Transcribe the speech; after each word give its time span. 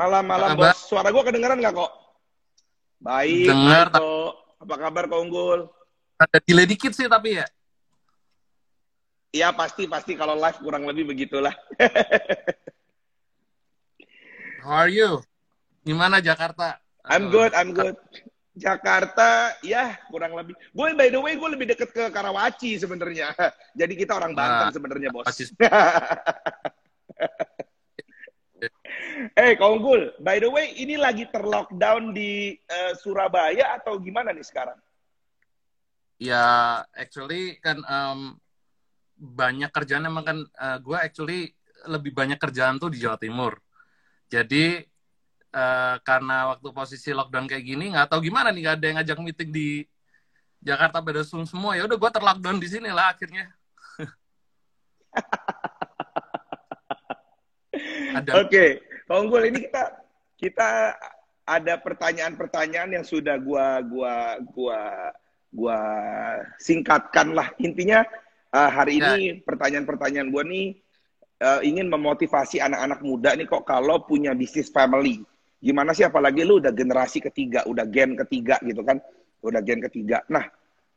Malam, 0.00 0.24
malam, 0.24 0.48
Apa 0.48 0.56
kabar? 0.56 0.72
bos. 0.72 0.78
Suara 0.88 1.08
gue 1.12 1.22
kedengeran 1.28 1.60
nggak 1.60 1.74
kok? 1.76 1.92
Baik, 3.04 3.52
Dengar. 3.52 3.86
Apa 4.56 4.74
kabar, 4.80 5.04
kok 5.04 5.20
Unggul? 5.20 5.60
Ada 6.16 6.40
delay 6.40 6.64
dikit 6.64 6.96
sih 6.96 7.04
tapi 7.04 7.36
ya. 7.36 7.44
Iya, 9.28 9.52
pasti, 9.52 9.84
pasti. 9.84 10.16
Kalau 10.16 10.40
live 10.40 10.56
kurang 10.64 10.88
lebih 10.88 11.04
begitulah. 11.04 11.52
How 14.64 14.84
are 14.84 14.92
you? 14.92 15.20
Gimana 15.84 16.24
Jakarta? 16.24 16.80
I'm 17.04 17.28
good, 17.28 17.52
I'm 17.52 17.76
good. 17.76 17.96
Jakarta, 18.56 19.52
ya 19.60 20.00
kurang 20.08 20.32
lebih. 20.32 20.56
Gue 20.72 20.96
by 20.96 21.12
the 21.12 21.20
way, 21.20 21.36
gue 21.36 21.48
lebih 21.52 21.76
deket 21.76 21.92
ke 21.92 22.08
Karawaci 22.08 22.80
sebenarnya. 22.80 23.36
Jadi 23.80 24.00
kita 24.00 24.16
orang 24.16 24.32
Banten 24.32 24.64
Nah, 24.68 24.72
sebenarnya, 24.72 25.08
bos. 25.12 25.28
Eh, 29.20 29.52
Kak 29.58 29.68
Unggul, 29.68 30.16
by 30.16 30.40
the 30.40 30.48
way, 30.48 30.72
ini 30.80 30.96
lagi 30.96 31.28
terlockdown 31.28 32.16
di 32.16 32.56
eh, 32.56 32.92
Surabaya 32.96 33.76
atau 33.76 34.00
gimana 34.00 34.32
nih 34.32 34.46
sekarang? 34.46 34.78
Ya, 36.20 36.80
actually 36.96 37.60
kan 37.60 37.80
em, 37.84 38.20
banyak 39.20 39.68
kerjaan 39.72 40.08
emang 40.08 40.24
kan 40.24 40.38
gue 40.80 40.96
actually 40.96 41.52
lebih 41.88 42.12
banyak 42.12 42.36
kerjaan 42.36 42.76
tuh 42.80 42.92
di 42.92 43.00
Jawa 43.00 43.16
Timur. 43.20 43.60
Jadi 44.28 44.84
eh, 45.50 45.96
karena 46.00 46.56
waktu 46.56 46.68
posisi 46.72 47.12
lockdown 47.12 47.48
kayak 47.48 47.64
gini 47.64 47.90
nggak 47.92 48.08
tahu 48.12 48.20
gimana 48.24 48.52
nih 48.52 48.62
nggak 48.68 48.76
ada 48.80 48.86
yang 48.86 48.96
ngajak 49.00 49.18
meeting 49.20 49.50
di 49.52 49.88
Jakarta 50.60 51.00
pada 51.00 51.24
Zoom 51.24 51.48
semua 51.48 51.72
ya 51.72 51.88
udah 51.88 51.96
gue 51.96 52.10
terlockdown 52.12 52.60
di 52.60 52.68
sini 52.68 52.92
lah 52.92 53.16
akhirnya. 53.16 53.48
ada 58.20 58.44
Oke, 58.44 58.89
Kak 59.10 59.26
Unggul 59.26 59.50
ini 59.50 59.66
kita 59.66 59.84
kita 60.38 60.94
ada 61.42 61.74
pertanyaan-pertanyaan 61.82 62.94
yang 62.94 63.02
sudah 63.02 63.42
gua 63.42 63.82
gua 63.82 64.38
gua 64.54 65.10
gua 65.50 65.78
singkatkan 66.62 67.34
lah. 67.34 67.50
Intinya 67.58 68.06
eh, 68.54 68.70
hari 68.70 69.02
Ya. 69.02 69.18
ini 69.18 69.42
pertanyaan-pertanyaan 69.42 70.30
gua 70.30 70.46
nih 70.46 70.78
eh, 71.42 71.60
ingin 71.66 71.90
memotivasi 71.90 72.62
anak-anak 72.62 73.02
muda 73.02 73.34
nih 73.34 73.50
kok 73.50 73.66
kalau 73.66 74.06
punya 74.06 74.30
bisnis 74.30 74.70
family. 74.70 75.26
Gimana 75.58 75.90
sih 75.90 76.06
apalagi 76.06 76.46
lu 76.46 76.62
udah 76.62 76.70
generasi 76.70 77.18
ketiga, 77.18 77.66
udah 77.66 77.90
gen 77.90 78.14
ketiga 78.14 78.62
gitu 78.62 78.86
kan. 78.86 79.02
Udah 79.42 79.58
gen 79.58 79.82
ketiga. 79.90 80.22
Nah, 80.30 80.46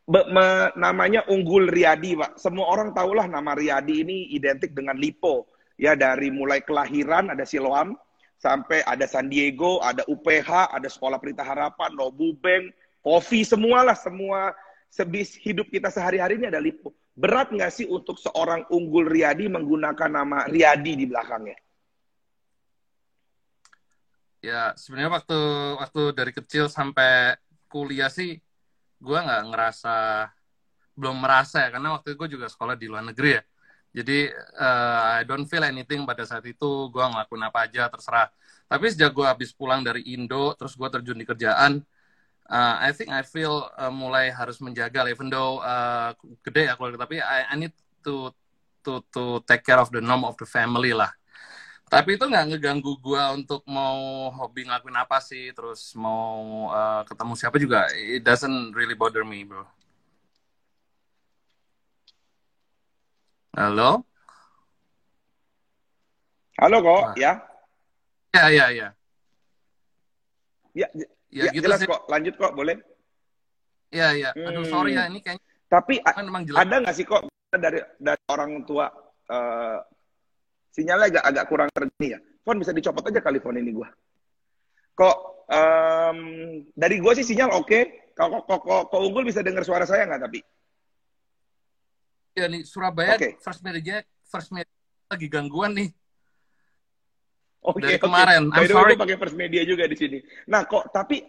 be- 0.06 0.30
me- 0.30 0.70
namanya 0.78 1.26
Unggul 1.26 1.66
Riyadi, 1.66 2.14
Pak. 2.14 2.38
Semua 2.38 2.70
orang 2.70 2.94
tahulah 2.94 3.26
nama 3.26 3.58
Riyadi 3.58 4.06
ini 4.06 4.30
identik 4.30 4.70
dengan 4.70 4.94
Lipo. 4.94 5.50
Ya, 5.74 5.98
dari 5.98 6.30
mulai 6.30 6.62
kelahiran 6.62 7.34
ada 7.34 7.42
Siloam, 7.42 7.98
sampai 8.44 8.84
ada 8.84 9.08
San 9.08 9.32
Diego, 9.32 9.80
ada 9.80 10.04
UPH, 10.04 10.76
ada 10.76 10.88
Sekolah 10.92 11.16
Pelita 11.16 11.40
Harapan, 11.40 11.96
Nobu 11.96 12.36
Bank, 12.36 12.76
Kopi, 13.00 13.40
semualah, 13.48 13.96
semua 13.96 14.52
sebis 14.92 15.40
hidup 15.40 15.72
kita 15.72 15.88
sehari-hari 15.88 16.36
ini 16.36 16.52
ada 16.52 16.60
Lipo. 16.60 16.92
Berat 17.16 17.48
nggak 17.48 17.72
sih 17.72 17.88
untuk 17.88 18.20
seorang 18.20 18.68
Unggul 18.68 19.08
Riyadi 19.08 19.48
menggunakan 19.48 20.10
nama 20.12 20.44
Riyadi 20.44 20.92
di 21.00 21.08
belakangnya? 21.08 21.56
ya 24.44 24.76
sebenarnya 24.76 25.08
waktu 25.08 25.38
waktu 25.80 26.02
dari 26.12 26.32
kecil 26.36 26.68
sampai 26.68 27.40
kuliah 27.72 28.12
sih 28.12 28.36
gue 29.00 29.18
nggak 29.24 29.42
ngerasa 29.48 30.28
belum 30.92 31.16
merasa 31.16 31.64
ya 31.64 31.68
karena 31.72 31.96
waktu 31.96 32.12
itu 32.12 32.16
gue 32.20 32.30
juga 32.36 32.46
sekolah 32.52 32.76
di 32.76 32.86
luar 32.86 33.08
negeri 33.08 33.40
ya 33.40 33.42
jadi 33.94 34.18
eh, 34.34 35.00
I 35.18 35.22
don't 35.22 35.46
feel 35.46 35.62
anything 35.62 36.02
pada 36.02 36.26
saat 36.26 36.42
itu. 36.50 36.90
Gue 36.90 37.04
ngelakuin 37.06 37.42
apa 37.46 37.58
aja 37.70 37.86
terserah. 37.86 38.26
Tapi 38.66 38.90
sejak 38.90 39.14
gue 39.14 39.22
habis 39.22 39.54
pulang 39.54 39.86
dari 39.86 40.02
Indo 40.10 40.50
terus 40.58 40.74
gue 40.74 40.88
terjun 40.90 41.14
di 41.14 41.22
kerjaan 41.22 41.78
eh, 42.50 42.74
I 42.86 42.90
think 42.90 43.14
I 43.14 43.22
feel 43.22 43.70
eh, 43.78 43.92
mulai 43.94 44.34
harus 44.34 44.58
menjaga. 44.58 45.06
Even 45.06 45.30
though 45.30 45.62
eh, 45.62 46.10
gede 46.42 46.62
ya 46.70 46.74
keluarga 46.74 47.06
tapi 47.06 47.22
I, 47.22 47.54
I 47.54 47.54
need 47.54 47.74
to 48.02 48.34
to 48.84 49.00
to 49.14 49.22
take 49.46 49.62
care 49.62 49.78
of 49.78 49.94
the 49.94 50.02
norm 50.02 50.26
of 50.26 50.34
the 50.42 50.48
family 50.48 50.90
lah. 50.90 51.14
Tapi 51.86 52.18
itu 52.18 52.26
nggak 52.26 52.56
ngeganggu 52.56 52.98
gua 52.98 53.30
untuk 53.36 53.62
mau 53.70 54.26
hobi 54.34 54.66
ngelakuin 54.66 54.98
apa 54.98 55.22
sih 55.22 55.54
terus 55.54 55.94
mau 55.94 56.66
uh, 56.72 57.06
ketemu 57.06 57.32
siapa 57.38 57.56
juga. 57.62 57.86
It 57.94 58.26
doesn't 58.26 58.74
really 58.74 58.98
bother 58.98 59.22
me 59.22 59.46
bro 59.46 59.62
halo 63.54 64.02
Halo 66.54 66.78
kok, 66.78 67.02
Wah. 67.02 67.14
ya? 67.18 67.32
ya 68.30 68.46
ya 68.50 68.66
ya 68.70 68.88
Ya, 70.74 70.86
ya, 70.90 71.06
ya, 71.30 71.50
gitu 71.54 71.66
jelas 71.66 71.82
sih 71.82 71.86
kok. 71.86 72.02
Lanjut 72.10 72.34
kok, 72.34 72.50
boleh. 72.54 72.78
ya 73.94 74.10
ya 74.10 74.34
aduh 74.34 74.66
Hmm. 74.66 74.70
sorry 74.70 74.98
ya 74.98 75.06
ini 75.06 75.22
kayaknya 75.22 75.42
Tapi 75.70 76.02
kan 76.02 76.26
memang 76.26 76.42
jelek 76.46 76.58
ada 76.66 76.74
nggak 76.82 76.94
sih 76.94 77.06
kok 77.06 77.22
dari 77.54 77.78
dari 77.98 78.22
orang 78.26 78.66
tua 78.66 78.90
eh, 79.30 79.78
sinyalnya 80.70 81.06
agak 81.14 81.24
agak 81.30 81.44
kurang 81.46 81.68
tergini 81.70 82.14
ya? 82.14 82.18
Fon 82.42 82.58
bisa 82.58 82.74
dicopot 82.74 83.06
aja 83.06 83.22
kali 83.22 83.38
fon 83.38 83.54
ini 83.54 83.70
gua. 83.70 83.86
Kok 84.94 85.16
em, 85.46 86.18
dari 86.74 86.98
gua 86.98 87.14
sih 87.14 87.22
sinyal 87.22 87.54
oke. 87.54 88.10
Kalau 88.18 88.42
kok 88.42 88.60
kok 88.66 88.82
kok 88.90 88.98
unggul 89.02 89.22
bisa 89.26 89.42
dengar 89.46 89.62
suara 89.62 89.86
saya 89.86 90.06
nggak 90.10 90.22
tapi? 90.26 90.42
Ya 92.34 92.50
nih 92.50 92.66
Surabaya 92.66 93.14
Oke. 93.14 93.38
first 93.38 93.62
media 93.62 94.02
first 94.26 94.50
media 94.50 94.74
lagi 95.06 95.26
gangguan 95.30 95.72
nih 95.72 95.90
Oke, 97.64 97.80
Dari 97.80 97.96
oke. 97.96 98.04
kemarin. 98.04 98.52
I'm 98.52 98.68
sorry. 98.68 98.92
pakai 98.92 99.16
first 99.16 99.40
media 99.40 99.64
juga 99.64 99.88
di 99.88 99.96
sini. 99.96 100.20
Nah, 100.52 100.68
kok 100.68 100.92
tapi 100.92 101.24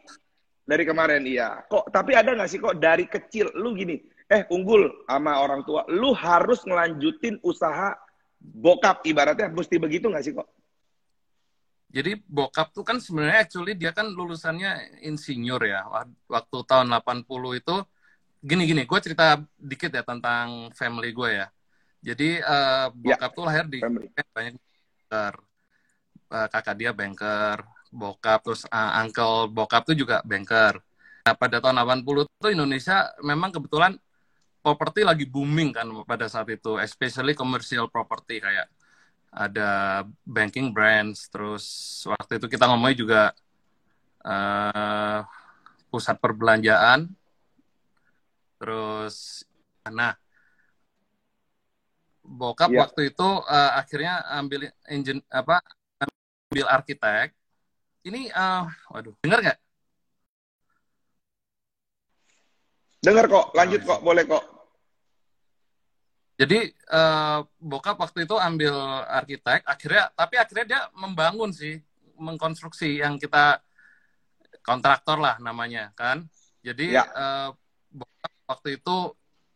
dari 0.67 0.83
kemarin 0.83 1.23
iya. 1.23 1.63
Kok 1.63 1.87
tapi 1.95 2.11
ada 2.11 2.35
nggak 2.35 2.49
sih 2.51 2.59
kok 2.59 2.75
dari 2.75 3.07
kecil 3.07 3.55
lu 3.55 3.71
gini, 3.71 3.95
eh 4.27 4.43
unggul 4.51 5.07
sama 5.07 5.39
orang 5.39 5.63
tua, 5.63 5.87
lu 5.87 6.11
harus 6.11 6.59
ngelanjutin 6.67 7.39
usaha 7.39 7.95
bokap 8.35 9.07
ibaratnya 9.07 9.47
mesti 9.47 9.79
begitu 9.79 10.11
nggak 10.11 10.25
sih 10.27 10.35
kok? 10.35 10.43
Jadi 11.87 12.19
bokap 12.27 12.75
tuh 12.75 12.83
kan 12.83 12.99
sebenarnya 12.99 13.47
actually 13.47 13.71
dia 13.71 13.95
kan 13.95 14.11
lulusannya 14.11 14.99
insinyur 15.07 15.63
ya. 15.63 15.87
Wak- 15.87 16.19
Waktu 16.27 16.57
tahun 16.67 16.91
80 16.99 17.23
itu 17.63 17.75
gini-gini, 18.45 18.85
gue 18.85 18.99
cerita 19.01 19.41
dikit 19.57 19.89
ya 19.89 20.05
tentang 20.05 20.69
family 20.77 21.09
gue 21.09 21.29
ya. 21.41 21.47
Jadi 22.05 22.37
eh, 22.37 22.87
bokap 22.93 23.31
tuh 23.33 23.45
lahir 23.49 23.65
di 23.65 23.81
Family. 23.81 24.13
banyak 24.13 24.53
banker. 24.53 25.33
Eh, 26.29 26.47
kakak 26.53 26.75
dia 26.77 26.91
banker, 26.93 27.57
bokap 27.89 28.39
terus 28.45 28.69
eh, 28.69 28.91
uncle 29.01 29.49
bokap 29.49 29.89
tuh 29.89 29.97
juga 29.97 30.21
banker. 30.21 30.77
Nah, 31.25 31.33
pada 31.33 31.57
tahun 31.57 31.81
80 31.81 32.29
tuh 32.37 32.53
Indonesia 32.53 33.09
memang 33.25 33.49
kebetulan 33.49 33.97
properti 34.61 35.01
lagi 35.01 35.25
booming 35.25 35.73
kan 35.73 35.89
pada 36.05 36.29
saat 36.29 36.45
itu, 36.53 36.77
especially 36.77 37.33
commercial 37.33 37.89
property 37.89 38.37
kayak 38.37 38.69
ada 39.33 40.01
banking 40.21 40.69
brands, 40.69 41.27
terus 41.33 41.65
waktu 42.07 42.37
itu 42.37 42.45
kita 42.45 42.69
ngomongnya 42.69 42.97
juga 42.97 43.21
eh, 44.21 45.19
pusat 45.89 46.17
perbelanjaan, 46.21 47.09
terus 48.57 49.43
nah 49.85 50.15
bokap 52.25 52.73
Iya. 52.73 52.81
waktu 52.89 53.13
itu 53.13 53.29
eh, 53.45 53.71
akhirnya 53.77 54.13
ambil 54.33 54.61
engine 54.89 55.21
apa 55.29 55.61
ambil 56.01 56.65
arsitek. 56.73 57.31
Ini 58.05 58.33
eh, 58.33 58.63
waduh 58.89 59.13
dengar 59.21 59.39
nggak? 59.45 59.59
Dengar 63.05 63.25
kok, 63.29 63.45
lanjut 63.53 63.81
kok, 63.85 63.99
boleh 64.01 64.25
kok. 64.25 64.43
Jadi 66.35 66.59
eh, 66.73 67.39
bokap 67.61 67.95
waktu 68.01 68.25
itu 68.27 68.35
ambil 68.35 68.73
arsitek, 69.07 69.61
akhirnya 69.63 70.09
tapi 70.17 70.35
akhirnya 70.41 70.65
dia 70.65 70.81
membangun 70.97 71.53
sih, 71.53 71.79
mengkonstruksi 72.17 72.99
yang 72.99 73.15
kita 73.21 73.61
kontraktor 74.65 75.21
lah 75.21 75.37
namanya 75.37 75.93
kan. 75.93 76.25
Jadi 76.65 76.97
Ya. 76.97 77.05
eh, 77.05 77.49
bokap 77.93 78.31
waktu 78.45 78.81
itu 78.81 78.97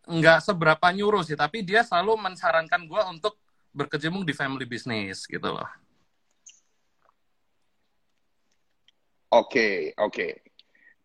nggak 0.09 0.41
seberapa 0.41 0.89
nyuruh 0.89 1.21
sih, 1.21 1.37
tapi 1.37 1.61
dia 1.61 1.85
selalu 1.85 2.17
mensarankan 2.17 2.89
gue 2.89 3.01
untuk 3.13 3.37
berkecimpung 3.69 4.25
di 4.25 4.33
family 4.33 4.65
business 4.65 5.29
gitu 5.29 5.53
loh. 5.53 5.69
Oke, 9.29 9.93
oke. 9.93 10.41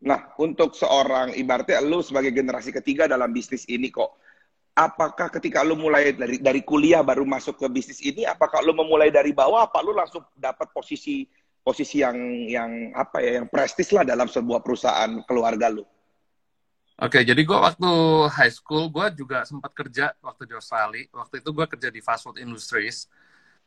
Nah, 0.05 0.33
untuk 0.41 0.73
seorang 0.73 1.37
ibaratnya 1.37 1.85
lu 1.85 2.01
sebagai 2.01 2.33
generasi 2.33 2.73
ketiga 2.73 3.05
dalam 3.05 3.33
bisnis 3.37 3.69
ini 3.69 3.93
kok, 3.93 4.17
apakah 4.73 5.29
ketika 5.29 5.61
lu 5.61 5.77
mulai 5.77 6.17
dari 6.17 6.41
dari 6.41 6.65
kuliah 6.65 7.05
baru 7.05 7.29
masuk 7.29 7.61
ke 7.61 7.67
bisnis 7.69 8.01
ini, 8.01 8.25
apakah 8.25 8.65
lu 8.65 8.73
memulai 8.73 9.13
dari 9.13 9.37
bawah, 9.37 9.69
apa 9.69 9.85
lu 9.85 9.93
langsung 9.93 10.25
dapat 10.37 10.73
posisi 10.73 11.29
posisi 11.61 12.01
yang 12.01 12.17
yang 12.49 12.71
apa 12.97 13.21
ya, 13.21 13.41
yang 13.41 13.47
prestis 13.49 13.93
lah 13.93 14.05
dalam 14.05 14.29
sebuah 14.29 14.65
perusahaan 14.65 15.21
keluarga 15.29 15.69
lu? 15.69 15.85
Oke, 16.95 17.27
jadi 17.27 17.43
gue 17.43 17.59
waktu 17.59 17.91
high 18.31 18.55
school 18.55 18.87
gue 18.87 19.07
juga 19.19 19.43
sempat 19.43 19.75
kerja 19.75 20.15
waktu 20.23 20.47
di 20.47 20.55
Australia. 20.55 21.11
Waktu 21.11 21.43
itu 21.43 21.51
gue 21.51 21.67
kerja 21.67 21.89
di 21.91 22.01
fast 22.03 22.23
food 22.27 22.39
industries 22.39 23.11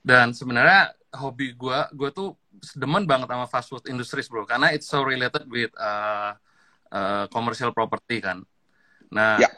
Dan 0.02 0.32
sebenarnya 0.32 0.96
hobi 1.20 1.52
gue, 1.54 1.80
gue 1.92 2.10
tuh 2.16 2.40
demen 2.80 3.04
banget 3.04 3.28
sama 3.28 3.46
fast 3.52 3.68
food 3.70 3.86
industries 3.92 4.32
bro, 4.32 4.48
karena 4.48 4.72
it's 4.72 4.88
so 4.88 5.04
related 5.04 5.44
with 5.52 5.72
uh, 5.76 6.32
uh, 6.92 7.26
commercial 7.30 7.76
property 7.76 8.24
kan. 8.24 8.40
Nah, 9.12 9.44
Ya. 9.44 9.50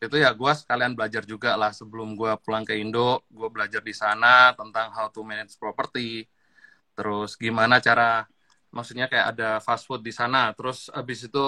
itu 0.00 0.16
ya 0.20 0.30
gue 0.36 0.52
sekalian 0.54 0.92
belajar 0.94 1.24
juga 1.26 1.56
lah 1.58 1.72
sebelum 1.74 2.14
gue 2.14 2.32
pulang 2.44 2.62
ke 2.68 2.76
Indo, 2.78 3.24
gue 3.32 3.48
belajar 3.50 3.80
di 3.82 3.94
sana 3.96 4.52
tentang 4.54 4.92
how 4.94 5.08
to 5.10 5.24
manage 5.26 5.56
property, 5.58 6.28
terus 6.96 7.34
gimana 7.36 7.80
cara, 7.82 8.28
maksudnya 8.70 9.06
kayak 9.10 9.26
ada 9.36 9.50
fast 9.64 9.88
food 9.88 10.04
di 10.04 10.12
sana, 10.14 10.52
terus 10.56 10.92
abis 10.92 11.26
itu 11.28 11.44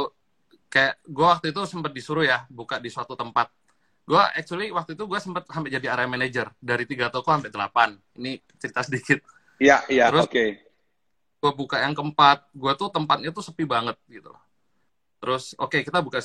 kayak 0.69 1.01
gue 1.05 1.27
waktu 1.27 1.47
itu 1.51 1.61
sempat 1.65 1.93
disuruh 1.97 2.25
ya 2.25 2.45
buka 2.53 2.77
di 2.79 2.93
suatu 2.93 3.17
tempat. 3.17 3.49
Gue 4.09 4.21
actually 4.21 4.73
waktu 4.73 4.97
itu 4.97 5.05
gue 5.05 5.21
sempat 5.21 5.45
sampai 5.49 5.69
jadi 5.69 5.93
area 5.93 6.09
manager 6.09 6.49
dari 6.61 6.89
tiga 6.89 7.13
toko 7.13 7.29
sampai 7.29 7.53
delapan. 7.53 7.97
Ini 8.17 8.41
cerita 8.57 8.81
sedikit. 8.85 9.21
Ya, 9.61 9.85
ya, 9.91 10.09
Terus- 10.13 10.29
oke. 10.29 10.47
Gue 11.39 11.53
buka 11.55 11.79
yang 11.79 11.95
keempat, 11.95 12.51
gue 12.51 12.73
tuh 12.75 12.91
tempatnya 12.91 13.31
tuh 13.31 13.45
sepi 13.47 13.63
banget 13.63 13.95
gitu 14.11 14.35
loh. 14.35 14.43
Terus 15.19 15.55
oke 15.59 15.83
kita 15.83 15.99
buka 16.03 16.19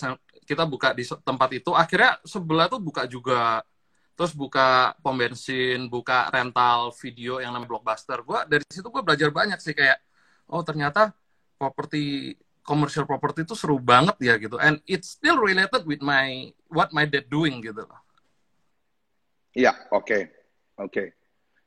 kita 0.46 0.64
buka 0.66 0.90
di 0.94 1.06
tempat 1.06 1.50
itu, 1.54 1.70
akhirnya 1.74 2.18
sebelah 2.26 2.66
tuh 2.70 2.82
buka 2.82 3.06
juga. 3.10 3.62
Terus 4.14 4.34
buka 4.38 4.94
pom 5.02 5.18
bensin, 5.18 5.90
buka 5.90 6.30
rental 6.30 6.94
video 7.02 7.42
yang 7.42 7.50
namanya 7.50 7.78
blockbuster. 7.78 8.22
Gue 8.22 8.38
dari 8.46 8.62
situ 8.70 8.86
gue 8.86 9.02
belajar 9.02 9.34
banyak 9.34 9.58
sih 9.58 9.74
kayak, 9.74 9.98
oh 10.54 10.62
ternyata 10.62 11.14
properti 11.58 12.38
commercial 12.64 13.06
property 13.06 13.44
itu 13.44 13.54
seru 13.54 13.78
banget 13.78 14.16
ya 14.24 14.36
gitu. 14.40 14.56
And 14.58 14.80
it's 14.88 15.20
still 15.20 15.38
related 15.38 15.84
with 15.84 16.00
my 16.00 16.52
what 16.72 16.90
my 16.96 17.04
dad 17.06 17.28
doing 17.28 17.60
gitu. 17.62 17.86
Ya, 19.54 19.76
oke. 19.94 20.32
Oke. 20.82 21.14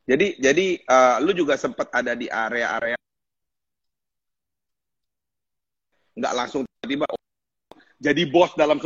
Jadi 0.07 0.39
jadi 0.41 0.65
eh, 0.81 1.15
lu 1.23 1.31
juga 1.31 1.55
sempat 1.55 1.87
ada 1.95 2.17
di 2.17 2.27
area-area 2.27 2.97
nggak 6.17 6.33
langsung 6.33 6.65
tiba-tiba 6.65 7.05
oh, 7.05 7.21
jadi 8.01 8.21
bos 8.25 8.49
dalam 8.57 8.81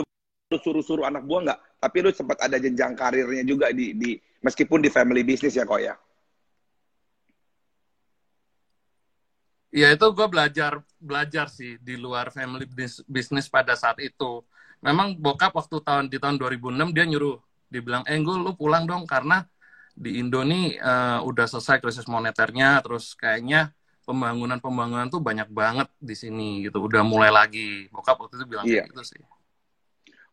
suruh-suruh 0.52 1.08
anak 1.08 1.24
buah 1.24 1.42
nggak, 1.48 1.60
tapi 1.80 1.98
lu 2.04 2.12
sempat 2.12 2.44
ada 2.44 2.60
jenjang 2.60 2.92
karirnya 2.92 3.48
juga 3.48 3.72
di 3.72 3.96
di 3.96 4.20
meskipun 4.44 4.84
di 4.84 4.92
family 4.92 5.24
business 5.24 5.56
ya 5.56 5.64
kok 5.64 5.80
ya. 5.80 5.96
Ya 9.72 9.88
itu 9.96 10.04
gue 10.12 10.28
belajar 10.28 10.84
belajar 11.00 11.48
sih 11.48 11.80
di 11.80 11.96
luar 11.96 12.28
family 12.36 12.68
bis- 12.68 13.04
business 13.08 13.48
pada 13.48 13.72
saat 13.80 13.98
itu. 14.04 14.44
Memang 14.84 15.16
bokap 15.16 15.56
waktu 15.56 15.80
tahun 15.80 16.06
di 16.12 16.20
tahun 16.20 16.36
2006 16.36 16.92
dia 16.92 17.08
nyuruh, 17.08 17.40
dibilang, 17.72 18.04
eh 18.04 18.20
gue 18.20 18.36
lu 18.36 18.52
pulang 18.58 18.84
dong 18.84 19.08
karena 19.08 19.48
di 19.96 20.20
Indo 20.20 20.44
nih 20.44 20.76
eh, 20.76 21.20
udah 21.24 21.46
selesai 21.48 21.80
krisis 21.80 22.04
moneternya, 22.12 22.84
terus 22.84 23.16
kayaknya 23.16 23.72
pembangunan-pembangunan 24.04 25.08
tuh 25.08 25.24
banyak 25.24 25.48
banget 25.54 25.88
di 26.02 26.16
sini 26.20 26.68
gitu, 26.68 26.84
udah 26.84 27.00
mulai 27.08 27.32
lagi. 27.32 27.88
Bokap 27.96 28.20
waktu 28.28 28.44
itu 28.44 28.46
bilang 28.50 28.66
Iya. 28.68 28.84
gitu 28.92 29.04
sih. 29.08 29.22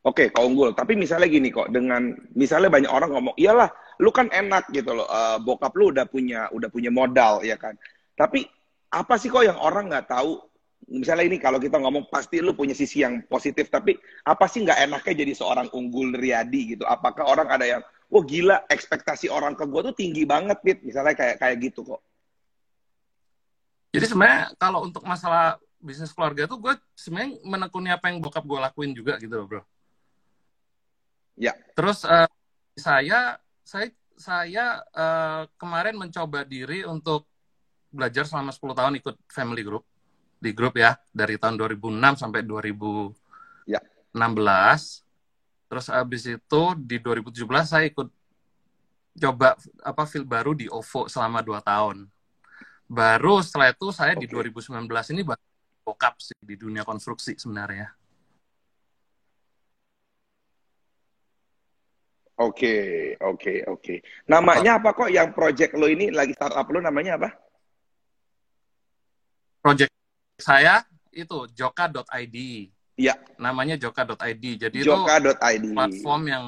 Oke, 0.02 0.34
kok 0.34 0.43
unggul. 0.43 0.73
Tapi 0.75 0.96
misalnya 0.99 1.29
gini 1.31 1.52
kok, 1.52 1.69
dengan 1.70 2.11
misalnya 2.34 2.73
banyak 2.73 2.91
orang 2.91 3.11
ngomong, 3.14 3.34
iyalah, 3.38 3.69
lu 4.02 4.11
kan 4.11 4.26
enak 4.34 4.67
gitu 4.75 4.96
loh. 4.99 5.06
eh, 5.06 5.38
bokap 5.43 5.70
lu 5.79 5.94
udah 5.94 6.06
punya 6.11 6.49
udah 6.50 6.69
punya 6.73 6.91
modal 6.91 7.44
ya 7.44 7.55
kan. 7.55 7.76
Tapi 8.19 8.57
apa 8.88 9.14
sih 9.20 9.29
kok 9.29 9.44
yang 9.44 9.61
orang 9.61 9.93
nggak 9.93 10.08
tahu? 10.08 10.40
Misalnya 10.88 11.29
ini 11.29 11.37
kalau 11.37 11.61
kita 11.61 11.76
ngomong 11.76 12.08
pasti 12.08 12.40
lu 12.40 12.56
punya 12.56 12.73
sisi 12.73 13.05
yang 13.05 13.20
positif, 13.29 13.69
tapi 13.69 13.93
apa 14.25 14.49
sih 14.49 14.64
nggak 14.64 14.88
enaknya 14.88 15.14
jadi 15.20 15.32
seorang 15.37 15.69
unggul 15.76 16.17
Riyadi 16.17 16.76
gitu? 16.76 16.85
Apakah 16.88 17.29
orang 17.29 17.49
ada 17.52 17.67
yang, 17.69 17.82
wah 18.08 18.25
gila, 18.25 18.64
ekspektasi 18.73 19.29
orang 19.29 19.52
ke 19.52 19.69
gue 19.69 19.81
tuh 19.93 19.94
tinggi 19.94 20.25
banget, 20.25 20.56
Pit. 20.64 20.81
Misalnya 20.81 21.12
kayak 21.12 21.37
kayak 21.37 21.56
gitu 21.61 21.85
kok. 21.85 22.00
Jadi 23.93 24.05
sebenarnya 24.08 24.52
kalau 24.56 24.85
untuk 24.88 25.05
masalah 25.05 25.61
bisnis 25.79 26.12
keluarga 26.12 26.44
tuh 26.50 26.58
gue 26.58 26.75
sebenarnya 26.99 27.38
menekuni 27.46 27.88
apa 27.93 28.11
yang 28.11 28.19
bokap 28.19 28.43
gue 28.43 28.58
lakuin 28.58 28.93
juga 28.93 29.17
gitu 29.20 29.32
loh 29.32 29.46
bro. 29.46 29.62
Ya. 31.38 31.55
Terus 31.79 32.02
eh, 32.02 32.29
saya 32.75 33.38
saya 33.62 33.88
saya 34.19 34.82
eh, 34.82 35.43
kemarin 35.55 35.94
mencoba 35.94 36.43
diri 36.43 36.82
untuk 36.82 37.28
belajar 37.88 38.25
selama 38.29 38.52
10 38.52 38.79
tahun 38.79 38.94
ikut 39.00 39.17
family 39.32 39.62
group 39.64 39.85
di 40.38 40.55
grup 40.55 40.79
ya 40.79 40.94
dari 41.11 41.35
tahun 41.35 41.58
2006 41.58 42.23
sampai 42.23 42.46
2016. 42.46 43.14
Ya. 43.67 43.81
Terus 45.69 45.87
abis 45.93 46.23
itu 46.25 46.62
di 46.81 46.96
2017 47.02 47.44
saya 47.69 47.85
ikut 47.85 48.08
coba 49.19 49.58
apa 49.82 50.02
field 50.06 50.25
baru 50.31 50.55
di 50.55 50.70
OVO 50.70 51.11
selama 51.11 51.43
2 51.43 51.61
tahun. 51.61 52.06
Baru 52.88 53.44
setelah 53.44 53.75
itu 53.75 53.93
saya 53.93 54.17
di 54.17 54.25
Oke. 54.31 54.56
2019 54.56 55.12
ini 55.12 55.23
baru 55.26 55.43
bokap 55.84 56.17
sih 56.23 56.38
di 56.41 56.56
dunia 56.56 56.88
konstruksi 56.88 57.37
sebenarnya. 57.37 57.93
Oke, 62.38 63.19
oke, 63.19 63.67
oke. 63.67 63.94
Namanya 64.31 64.79
apa 64.79 64.94
kok 64.94 65.11
yang 65.11 65.34
project 65.34 65.75
lo 65.75 65.91
ini 65.91 66.14
lagi 66.14 66.32
startup 66.38 66.70
lo 66.70 66.79
namanya 66.79 67.19
apa? 67.19 67.48
Project 69.58 69.93
saya 70.38 70.87
itu 71.10 71.50
joka.id. 71.52 72.37
Iya. 72.99 73.14
Namanya 73.38 73.78
joka.id. 73.78 74.44
Jadi 74.58 74.78
itu 74.82 74.90
Joka.id. 74.90 75.64
platform 75.75 76.22
yang 76.26 76.44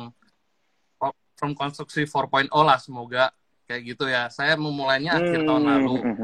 platform 0.98 1.52
konstruksi 1.54 2.04
4.0 2.06 2.50
lah 2.50 2.78
semoga 2.82 3.30
kayak 3.70 3.82
gitu 3.94 4.04
ya. 4.10 4.26
Saya 4.28 4.58
memulainya 4.58 5.18
akhir 5.18 5.46
tahun 5.46 5.64
lalu. 5.64 5.96
Hmm. 6.02 6.16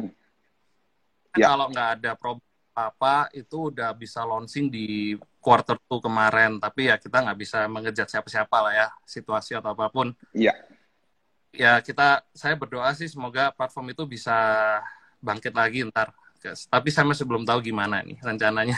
Kan 1.30 1.38
Ya. 1.38 1.52
Kalau 1.52 1.68
nggak 1.68 1.90
ada 2.00 2.12
problem 2.16 2.40
apa 2.76 3.32
itu 3.32 3.72
udah 3.72 3.92
bisa 3.96 4.20
launching 4.20 4.68
di 4.68 5.16
quarter 5.40 5.80
2 5.88 6.00
kemarin. 6.00 6.60
Tapi 6.60 6.92
ya 6.92 6.96
kita 7.00 7.24
nggak 7.24 7.38
bisa 7.40 7.64
mengejat 7.68 8.08
siapa-siapa 8.08 8.56
lah 8.60 8.72
ya 8.72 8.86
situasi 9.08 9.56
atau 9.56 9.72
apa 9.72 9.88
pun. 9.88 10.12
Iya. 10.36 10.52
Ya 11.56 11.80
kita 11.80 12.20
saya 12.36 12.52
berdoa 12.52 12.92
sih 12.92 13.08
semoga 13.08 13.48
platform 13.54 13.96
itu 13.96 14.04
bisa 14.04 14.36
bangkit 15.24 15.56
lagi 15.56 15.88
ntar. 15.88 16.12
Tapi 16.44 16.88
saya 16.92 17.04
masih 17.08 17.24
belum 17.24 17.44
tahu 17.44 17.60
gimana 17.64 18.04
nih 18.04 18.18
rencananya. 18.20 18.76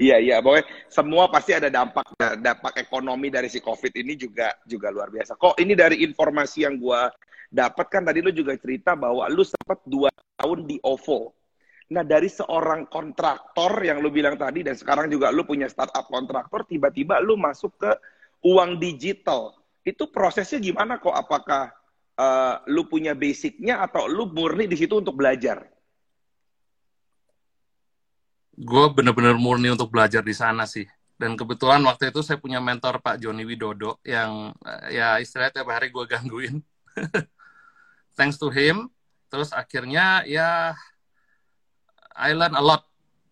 Iya, 0.00 0.16
iya, 0.16 0.36
pokoknya 0.40 0.64
semua 0.88 1.28
pasti 1.28 1.52
ada 1.52 1.68
dampak 1.68 2.16
dampak 2.40 2.80
ekonomi 2.80 3.28
dari 3.28 3.52
si 3.52 3.60
COVID 3.60 3.92
ini 3.92 4.16
juga 4.16 4.56
juga 4.64 4.88
luar 4.88 5.12
biasa. 5.12 5.36
Kok 5.36 5.60
ini 5.60 5.76
dari 5.76 6.00
informasi 6.00 6.64
yang 6.64 6.80
gua 6.80 7.12
dapat 7.52 7.86
kan 7.92 8.08
tadi 8.08 8.24
lu 8.24 8.32
juga 8.32 8.56
cerita 8.56 8.96
bahwa 8.96 9.28
lu 9.28 9.44
sempat 9.44 9.84
dua 9.84 10.08
tahun 10.40 10.64
di 10.64 10.80
OVO. 10.80 11.36
Nah 11.92 12.06
dari 12.06 12.32
seorang 12.32 12.88
kontraktor 12.88 13.84
yang 13.84 14.00
lu 14.00 14.08
bilang 14.08 14.40
tadi 14.40 14.64
dan 14.64 14.78
sekarang 14.78 15.12
juga 15.12 15.28
lu 15.28 15.44
punya 15.44 15.68
startup 15.68 16.08
kontraktor, 16.08 16.64
tiba-tiba 16.64 17.20
lu 17.20 17.36
masuk 17.36 17.76
ke 17.76 17.92
uang 18.46 18.80
digital. 18.80 19.52
Itu 19.84 20.08
prosesnya 20.08 20.56
gimana 20.62 20.96
kok? 20.96 21.12
Apakah 21.12 21.68
eh, 22.20 22.54
lu 22.68 22.84
punya 22.84 23.16
basicnya 23.16 23.80
atau 23.80 24.04
lu 24.04 24.28
murni 24.28 24.68
di 24.68 24.76
situ 24.76 25.00
untuk 25.00 25.16
belajar? 25.16 25.64
gue 28.60 28.84
bener-bener 28.92 29.40
murni 29.40 29.72
untuk 29.72 29.88
belajar 29.88 30.20
di 30.20 30.36
sana 30.36 30.68
sih. 30.68 30.84
Dan 31.16 31.36
kebetulan 31.36 31.80
waktu 31.84 32.12
itu 32.12 32.20
saya 32.20 32.36
punya 32.40 32.60
mentor 32.60 33.00
Pak 33.00 33.20
Joni 33.20 33.44
Widodo 33.44 34.00
yang 34.04 34.52
eh, 34.64 35.00
ya 35.00 35.16
istilahnya 35.16 35.60
tiap 35.60 35.68
hari 35.72 35.88
gue 35.88 36.04
gangguin. 36.04 36.60
Thanks 38.16 38.36
to 38.36 38.52
him, 38.52 38.92
terus 39.32 39.52
akhirnya 39.52 40.24
ya 40.28 40.76
I 42.12 42.36
learn 42.36 42.52
a 42.52 42.60
lot 42.60 42.84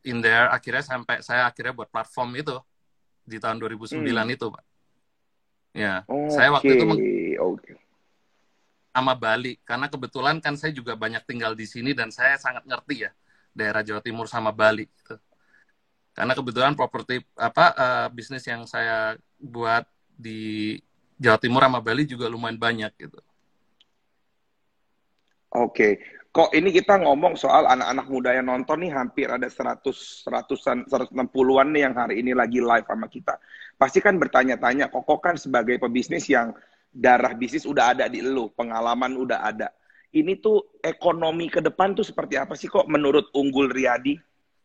in 0.04 0.24
there. 0.24 0.48
Akhirnya 0.48 0.80
sampai 0.80 1.20
saya 1.20 1.44
akhirnya 1.44 1.76
buat 1.76 1.92
platform 1.92 2.40
itu 2.40 2.56
di 3.28 3.36
tahun 3.36 3.60
2009 3.60 4.00
Hmm. 4.00 4.28
itu, 4.32 4.46
Pak. 4.48 4.64
Ya, 5.76 5.94
Oke, 6.08 6.32
saya 6.32 6.48
waktu 6.48 6.72
itu 6.80 6.84
meng-. 6.88 7.04
Sama 8.98 9.14
Bali 9.14 9.54
karena 9.62 9.86
kebetulan 9.86 10.42
kan 10.42 10.58
saya 10.58 10.74
juga 10.74 10.98
banyak 10.98 11.22
tinggal 11.22 11.54
di 11.54 11.64
sini 11.64 11.94
dan 11.94 12.10
saya 12.10 12.34
sangat 12.34 12.66
ngerti 12.66 13.06
ya 13.06 13.10
daerah 13.54 13.86
Jawa 13.86 14.02
Timur 14.02 14.26
sama 14.26 14.50
Bali 14.50 14.90
gitu. 14.90 15.14
Karena 16.14 16.34
kebetulan 16.34 16.74
properti 16.74 17.22
apa 17.38 17.64
eh, 17.78 18.06
bisnis 18.10 18.42
yang 18.42 18.66
saya 18.66 19.14
buat 19.38 19.86
di 20.18 20.74
Jawa 21.14 21.38
Timur 21.38 21.62
sama 21.62 21.78
Bali 21.78 22.02
juga 22.06 22.26
lumayan 22.26 22.58
banyak 22.58 22.90
gitu. 22.98 23.22
Oke, 25.48 25.98
kok 26.28 26.52
ini 26.52 26.68
kita 26.68 27.00
ngomong 27.00 27.34
soal 27.34 27.64
anak-anak 27.64 28.06
muda 28.12 28.30
yang 28.36 28.46
nonton 28.52 28.84
nih 28.84 28.92
hampir 28.92 29.32
ada 29.32 29.48
100 29.48 29.80
seratusan 30.26 30.84
160-an 30.86 31.68
nih 31.72 31.82
yang 31.88 31.94
hari 31.96 32.20
ini 32.20 32.36
lagi 32.36 32.60
live 32.60 32.84
sama 32.84 33.08
kita. 33.08 33.40
Pasti 33.80 34.04
kan 34.04 34.20
bertanya-tanya, 34.20 34.92
kok 34.92 35.08
kan 35.24 35.40
sebagai 35.40 35.80
pebisnis 35.80 36.28
yang 36.28 36.52
darah 36.98 37.30
bisnis 37.38 37.62
udah 37.62 37.94
ada 37.94 38.10
di 38.10 38.18
lu, 38.18 38.50
pengalaman 38.58 39.14
udah 39.14 39.46
ada. 39.46 39.70
Ini 40.10 40.42
tuh 40.42 40.82
ekonomi 40.82 41.46
ke 41.46 41.62
depan 41.62 41.94
tuh 41.94 42.02
seperti 42.02 42.34
apa 42.34 42.58
sih 42.58 42.66
kok 42.66 42.90
menurut 42.90 43.30
Unggul 43.38 43.70
Riyadi? 43.70 44.18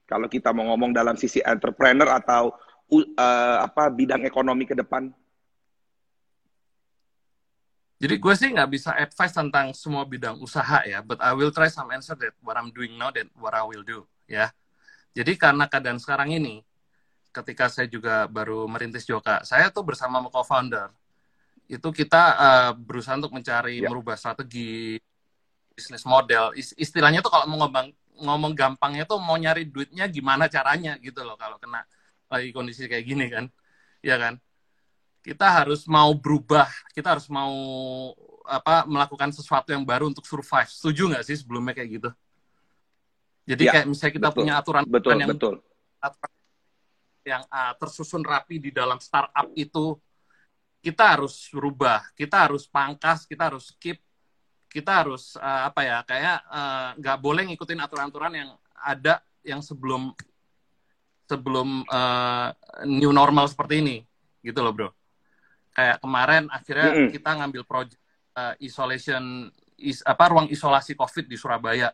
Kalau 0.09 0.25
kita 0.25 0.49
mau 0.49 0.73
ngomong 0.73 0.91
dalam 0.91 1.13
sisi 1.13 1.39
entrepreneur 1.45 2.09
atau 2.09 2.57
uh, 2.89 3.57
apa 3.61 3.93
bidang 3.93 4.25
ekonomi 4.25 4.65
ke 4.65 4.73
depan? 4.73 5.13
Jadi 8.03 8.19
gue 8.19 8.33
sih 8.35 8.51
nggak 8.51 8.71
bisa 8.73 8.91
advice 8.99 9.31
tentang 9.31 9.71
semua 9.71 10.03
bidang 10.03 10.35
usaha 10.43 10.83
ya, 10.83 10.99
but 10.99 11.21
I 11.23 11.31
will 11.31 11.55
try 11.55 11.71
some 11.71 11.87
answer 11.93 12.19
that 12.19 12.35
what 12.43 12.59
I'm 12.59 12.73
doing 12.73 12.99
now 12.99 13.15
dan 13.15 13.31
what 13.37 13.55
I 13.55 13.63
will 13.63 13.85
do 13.85 14.03
ya. 14.27 14.51
Jadi 15.13 15.39
karena 15.39 15.71
keadaan 15.71 16.01
sekarang 16.01 16.35
ini, 16.35 16.65
ketika 17.31 17.71
saya 17.71 17.87
juga 17.87 18.27
baru 18.27 18.65
merintis 18.67 19.07
Joka, 19.07 19.45
saya 19.47 19.71
tuh 19.71 19.87
bersama 19.87 20.19
co-founder 20.27 20.91
itu 21.73 21.87
kita 21.89 22.21
uh, 22.37 22.71
berusaha 22.77 23.17
untuk 23.17 23.33
mencari 23.33 23.81
yeah. 23.81 23.89
merubah 23.89 24.13
strategi 24.13 25.01
bisnis 25.73 26.05
model. 26.05 26.53
Istilahnya 26.55 27.25
tuh 27.25 27.33
kalau 27.33 27.49
mau 27.49 27.65
ngomong 27.65 27.87
ngomong 28.13 28.53
gampangnya 28.53 29.09
tuh 29.09 29.17
mau 29.17 29.33
nyari 29.33 29.65
duitnya 29.65 30.05
gimana 30.05 30.45
caranya 30.45 31.01
gitu 31.01 31.25
loh 31.25 31.33
kalau 31.33 31.57
kena 31.57 31.81
lagi 32.29 32.53
kondisi 32.53 32.85
kayak 32.85 33.05
gini 33.05 33.25
kan, 33.29 33.45
ya 34.05 34.17
kan? 34.21 34.37
kita 35.23 35.47
harus 35.47 35.87
mau 35.87 36.11
berubah, 36.11 36.67
kita 36.91 37.15
harus 37.15 37.31
mau 37.31 37.55
apa 38.43 38.83
melakukan 38.83 39.31
sesuatu 39.31 39.71
yang 39.71 39.87
baru 39.87 40.11
untuk 40.11 40.27
survive. 40.27 40.67
Setuju 40.67 41.15
nggak 41.15 41.23
sih 41.23 41.39
sebelumnya 41.39 41.71
kayak 41.71 41.89
gitu? 41.95 42.09
Jadi 43.47 43.63
ya, 43.63 43.71
kayak 43.71 43.87
misalnya 43.87 44.13
kita 44.19 44.29
betul, 44.29 44.39
punya 44.43 44.53
aturan 44.59 44.83
betul, 44.83 45.11
yang 45.15 45.31
betul. 45.31 45.55
yang 47.23 47.43
uh, 47.47 47.71
tersusun 47.79 48.19
rapi 48.19 48.59
di 48.59 48.75
dalam 48.75 48.99
startup 48.99 49.47
itu, 49.55 49.95
kita 50.83 51.15
harus 51.15 51.47
berubah, 51.55 52.03
kita 52.11 52.51
harus 52.51 52.67
pangkas, 52.67 53.23
kita 53.23 53.47
harus 53.47 53.71
keep, 53.79 54.03
kita 54.67 54.91
harus 55.03 55.39
uh, 55.39 55.71
apa 55.71 55.81
ya 55.87 55.97
kayak 56.03 56.37
nggak 56.99 57.17
uh, 57.17 57.21
boleh 57.23 57.47
ngikutin 57.47 57.79
aturan-aturan 57.79 58.33
yang 58.35 58.49
ada 58.83 59.23
yang 59.47 59.63
sebelum 59.63 60.11
sebelum 61.23 61.87
uh, 61.87 62.51
new 62.83 63.15
normal 63.15 63.47
seperti 63.47 63.79
ini, 63.79 63.97
gitu 64.43 64.59
loh 64.59 64.75
bro 64.75 64.89
kayak 65.73 65.97
kemarin 65.99 66.43
akhirnya 66.53 66.89
mm 66.93 66.97
-hmm. 67.01 67.11
kita 67.17 67.29
ngambil 67.41 67.63
project 67.65 68.01
uh, 68.37 68.53
isolation 68.61 69.49
is, 69.77 70.05
apa 70.05 70.29
ruang 70.29 70.47
isolasi 70.47 70.93
covid 70.93 71.25
di 71.25 71.35
Surabaya 71.35 71.89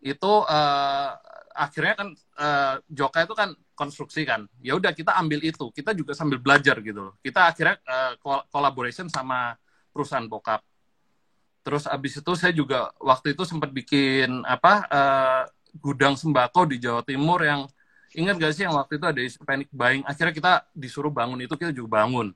itu 0.00 0.32
uh, 0.48 1.10
akhirnya 1.54 1.94
kan 1.98 2.08
uh, 2.38 2.74
Joka 2.86 3.26
itu 3.26 3.34
kan 3.34 3.50
konstruksi 3.74 4.22
kan 4.22 4.46
ya 4.62 4.76
udah 4.76 4.94
kita 4.94 5.16
ambil 5.18 5.40
itu 5.42 5.66
kita 5.74 5.96
juga 5.96 6.14
sambil 6.14 6.38
belajar 6.38 6.78
gitu 6.80 7.10
loh 7.10 7.14
kita 7.20 7.50
akhirnya 7.50 7.76
uh, 7.84 8.14
collaboration 8.48 9.10
sama 9.10 9.58
perusahaan 9.90 10.26
bokap 10.26 10.62
terus 11.60 11.84
abis 11.84 12.22
itu 12.22 12.32
saya 12.38 12.52
juga 12.56 12.88
waktu 13.02 13.36
itu 13.36 13.42
sempat 13.44 13.68
bikin 13.74 14.46
apa 14.48 14.72
uh, 14.88 15.42
gudang 15.78 16.16
sembako 16.16 16.70
di 16.70 16.80
Jawa 16.80 17.04
Timur 17.04 17.42
yang 17.44 17.68
ingat 18.16 18.36
gak 18.42 18.52
sih 18.56 18.64
yang 18.66 18.74
waktu 18.74 18.98
itu 18.98 19.06
ada 19.06 19.20
isu 19.22 19.38
panic 19.46 19.68
buying 19.70 20.02
akhirnya 20.02 20.34
kita 20.34 20.52
disuruh 20.74 21.12
bangun 21.12 21.38
itu 21.46 21.54
kita 21.54 21.70
juga 21.70 22.02
bangun 22.02 22.34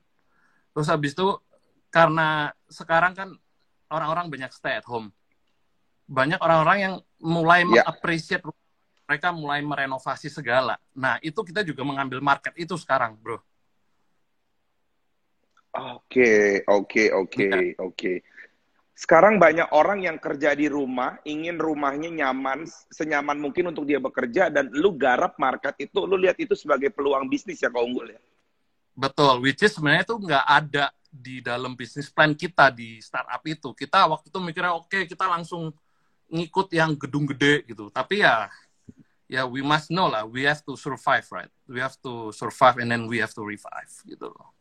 Terus 0.75 0.91
habis 0.91 1.15
itu 1.15 1.39
karena 1.87 2.51
sekarang 2.67 3.15
kan 3.15 3.31
orang-orang 3.87 4.27
banyak 4.27 4.51
stay 4.51 4.75
at 4.75 4.83
home. 4.83 5.15
Banyak 6.03 6.43
orang-orang 6.43 6.77
yang 6.83 6.95
mulai 7.23 7.63
yeah. 7.63 7.87
mengapresiasi 7.87 8.43
mereka 9.05 9.29
mulai 9.29 9.61
merenovasi 9.61 10.27
segala. 10.27 10.81
Nah, 10.97 11.21
itu 11.21 11.37
kita 11.45 11.61
juga 11.61 11.85
mengambil 11.85 12.19
market 12.19 12.53
itu 12.57 12.73
sekarang, 12.75 13.17
Bro. 13.21 13.39
Oke, 15.75 16.63
oke, 16.65 17.03
oke, 17.13 17.49
oke. 17.77 18.13
Sekarang 18.95 19.35
banyak 19.35 19.75
orang 19.75 20.07
yang 20.07 20.15
kerja 20.15 20.55
di 20.55 20.71
rumah, 20.71 21.19
ingin 21.27 21.59
rumahnya 21.59 22.07
nyaman, 22.07 22.63
senyaman 22.87 23.35
mungkin 23.35 23.75
untuk 23.75 23.83
dia 23.83 23.99
bekerja, 23.99 24.47
dan 24.47 24.71
lu 24.71 24.95
garap 24.95 25.35
market 25.35 25.75
itu, 25.83 26.07
lu 26.07 26.15
lihat 26.15 26.39
itu 26.39 26.55
sebagai 26.55 26.95
peluang 26.95 27.27
bisnis 27.27 27.59
ya 27.59 27.67
kau 27.67 27.83
unggul 27.83 28.07
ya? 28.07 28.19
Betul, 28.95 29.43
which 29.43 29.59
is 29.59 29.75
sebenarnya 29.75 30.07
itu 30.07 30.15
nggak 30.15 30.45
ada 30.47 30.85
di 31.11 31.43
dalam 31.43 31.75
bisnis 31.75 32.07
plan 32.07 32.31
kita 32.31 32.71
di 32.71 33.03
startup 33.03 33.43
itu. 33.43 33.75
Kita 33.75 34.07
waktu 34.07 34.31
itu 34.31 34.39
mikirnya 34.39 34.71
oke 34.71 34.87
okay, 34.87 35.03
kita 35.03 35.27
langsung 35.27 35.75
ngikut 36.31 36.71
yang 36.71 36.95
gedung 36.95 37.27
gede 37.27 37.67
gitu. 37.67 37.91
Tapi 37.91 38.23
ya 38.23 38.47
ya 39.25 39.45
we 39.45 39.61
must 39.61 39.89
know 39.89 40.09
lah, 40.09 40.25
we 40.25 40.45
have 40.45 40.61
to 40.65 40.77
survive 40.77 41.25
right. 41.33 41.51
We 41.65 41.81
have 41.81 41.97
to 42.05 42.29
survive 42.33 42.77
and 42.81 42.89
then 42.89 43.09
we 43.09 43.21
have 43.21 43.33
to 43.37 43.43
revive 43.43 43.93
gitu 44.05 44.29
loh. 44.29 44.53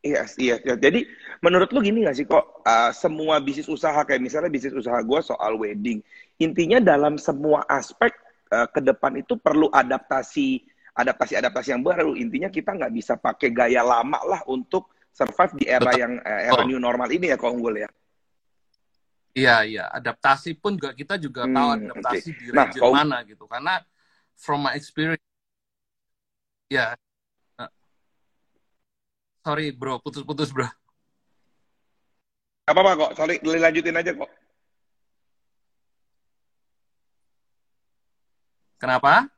Iya, 0.00 0.24
yes, 0.24 0.30
iya, 0.40 0.56
yes. 0.64 0.80
Jadi 0.80 1.04
menurut 1.44 1.68
lu 1.76 1.84
gini 1.84 2.08
gak 2.08 2.16
sih 2.16 2.24
kok 2.24 2.64
uh, 2.64 2.88
semua 2.96 3.36
bisnis 3.36 3.68
usaha 3.68 4.00
kayak 4.00 4.24
misalnya 4.24 4.48
bisnis 4.48 4.72
usaha 4.72 4.96
gue 5.04 5.20
soal 5.20 5.60
wedding, 5.60 6.00
intinya 6.40 6.80
dalam 6.80 7.20
semua 7.20 7.68
aspek 7.68 8.16
uh, 8.48 8.64
ke 8.64 8.80
depan 8.80 9.20
itu 9.20 9.36
perlu 9.36 9.68
adaptasi 9.68 10.64
adaptasi-adaptasi 10.96 11.76
yang 11.76 11.84
baru. 11.84 12.16
Intinya 12.16 12.48
kita 12.48 12.72
nggak 12.80 12.92
bisa 12.96 13.20
pakai 13.20 13.52
gaya 13.52 13.84
lama 13.84 14.20
lah 14.24 14.40
untuk 14.48 14.88
survive 15.12 15.60
di 15.60 15.64
era 15.68 15.92
Betul. 15.92 16.00
yang 16.00 16.12
eh, 16.24 16.42
era 16.48 16.62
new 16.64 16.80
normal 16.80 17.08
ini 17.12 17.32
ya, 17.32 17.36
kok 17.36 17.52
unggul 17.52 17.76
ya. 17.76 17.88
Iya, 19.30 19.56
iya. 19.62 19.84
Adaptasi 19.94 20.58
pun 20.58 20.74
juga 20.74 20.90
kita 20.90 21.14
juga 21.14 21.46
hmm, 21.46 21.54
tahu 21.54 21.68
adaptasi 21.78 22.28
okay. 22.34 22.38
di 22.38 22.46
nah, 22.50 22.66
region 22.66 22.82
kau... 22.82 22.92
mana 22.94 23.16
gitu. 23.22 23.44
Karena 23.46 23.74
from 24.34 24.66
my 24.66 24.74
experience, 24.74 25.22
ya. 26.66 26.94
Yeah. 26.94 27.70
Sorry 29.40 29.72
bro, 29.72 29.96
putus-putus 30.02 30.52
bro. 30.52 30.68
Apa-apa 32.68 32.92
kok, 32.94 33.12
sorry, 33.18 33.40
lanjutin 33.42 33.96
aja 33.96 34.12
kok. 34.14 34.30
Kenapa? 38.80 39.28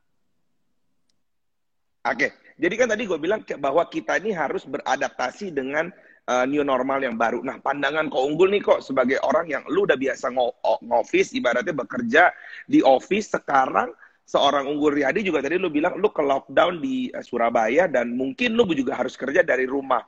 Oke, 2.03 2.35
jadi 2.59 2.75
kan 2.75 2.91
tadi 2.91 3.07
gue 3.07 3.19
bilang 3.19 3.47
bahwa 3.63 3.87
kita 3.87 4.19
ini 4.19 4.35
harus 4.35 4.67
beradaptasi 4.67 5.55
dengan 5.55 5.91
uh, 6.29 6.45
new 6.47 6.63
normal 6.63 7.03
yang 7.03 7.19
baru. 7.19 7.43
Nah, 7.43 7.59
pandangan 7.59 8.07
kok 8.13 8.23
unggul 8.23 8.53
nih 8.53 8.63
kok 8.63 8.81
sebagai 8.85 9.19
orang 9.23 9.51
yang 9.51 9.63
lu 9.71 9.89
udah 9.89 9.99
biasa 9.99 10.31
ngofis, 10.85 11.35
ibaratnya 11.35 11.75
bekerja 11.75 12.31
di 12.69 12.85
office 12.85 13.35
sekarang 13.35 13.91
seorang 14.23 14.71
unggul 14.71 14.95
Riyadi 14.95 15.27
juga 15.27 15.43
tadi 15.43 15.59
lu 15.59 15.69
bilang 15.69 15.99
lu 15.99 16.09
ke 16.15 16.23
lockdown 16.23 16.79
di 16.79 17.11
uh, 17.11 17.25
Surabaya 17.25 17.91
dan 17.91 18.15
mungkin 18.15 18.55
lu 18.55 18.67
juga 18.73 18.99
harus 18.99 19.19
kerja 19.19 19.43
dari 19.43 19.67
rumah. 19.67 20.03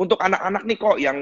Untuk 0.00 0.16
anak-anak 0.16 0.64
nih 0.64 0.78
kok 0.80 0.96
yang 0.96 1.18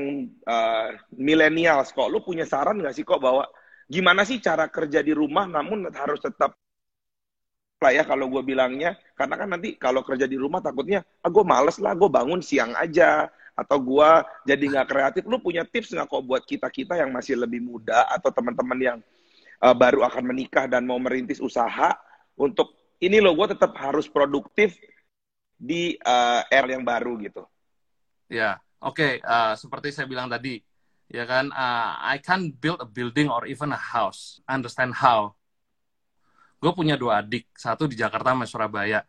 uh, 0.46 0.94
millennials 1.18 1.90
kok, 1.90 2.06
lu 2.06 2.22
punya 2.22 2.46
saran 2.46 2.78
nggak 2.78 2.94
sih 2.94 3.02
kok 3.02 3.18
bahwa 3.18 3.42
gimana 3.90 4.22
sih 4.22 4.38
cara 4.38 4.68
kerja 4.70 5.02
di 5.02 5.16
rumah 5.16 5.48
namun 5.48 5.88
harus 5.90 6.20
tetap 6.20 6.54
lah 7.78 7.94
ya 7.94 8.02
kalau 8.02 8.26
gue 8.26 8.42
bilangnya 8.42 8.98
karena 9.14 9.34
kan 9.38 9.48
nanti 9.54 9.78
kalau 9.78 10.02
kerja 10.02 10.26
di 10.26 10.34
rumah 10.34 10.58
takutnya 10.58 11.06
ah 11.22 11.30
gue 11.30 11.44
males 11.46 11.78
lah 11.78 11.94
gue 11.94 12.10
bangun 12.10 12.42
siang 12.42 12.74
aja 12.74 13.30
atau 13.58 13.82
gue 13.82 14.10
jadi 14.46 14.64
nggak 14.70 14.86
kreatif 14.86 15.22
lu 15.26 15.42
punya 15.42 15.66
tips 15.66 15.90
nggak 15.90 16.06
kok 16.06 16.22
buat 16.22 16.46
kita 16.46 16.70
kita 16.70 16.94
yang 16.94 17.10
masih 17.10 17.34
lebih 17.34 17.58
muda 17.58 18.06
atau 18.06 18.30
teman-teman 18.30 18.78
yang 18.78 18.98
uh, 19.58 19.74
baru 19.74 20.06
akan 20.06 20.30
menikah 20.30 20.70
dan 20.70 20.86
mau 20.86 21.02
merintis 21.02 21.42
usaha 21.42 21.98
untuk 22.38 22.70
ini 23.02 23.18
loh 23.18 23.34
gue 23.34 23.58
tetap 23.58 23.74
harus 23.74 24.06
produktif 24.06 24.78
di 25.58 25.98
uh, 26.06 26.46
era 26.46 26.70
yang 26.70 26.86
baru 26.86 27.18
gitu. 27.18 27.42
Ya 28.30 28.62
oke 28.78 28.94
okay. 28.94 29.12
uh, 29.26 29.58
seperti 29.58 29.90
saya 29.90 30.06
bilang 30.06 30.30
tadi 30.30 30.62
ya 31.10 31.26
kan 31.26 31.50
uh, 31.50 31.98
I 31.98 32.22
can 32.22 32.54
build 32.54 32.78
a 32.78 32.86
building 32.86 33.26
or 33.26 33.42
even 33.50 33.74
a 33.74 33.80
house. 33.80 34.38
Understand 34.46 34.94
how? 35.02 35.34
Gue 36.62 36.70
punya 36.70 36.94
dua 36.94 37.26
adik 37.26 37.50
satu 37.58 37.90
di 37.90 37.98
Jakarta 37.98 38.38
sama 38.38 38.46
Surabaya. 38.46 39.02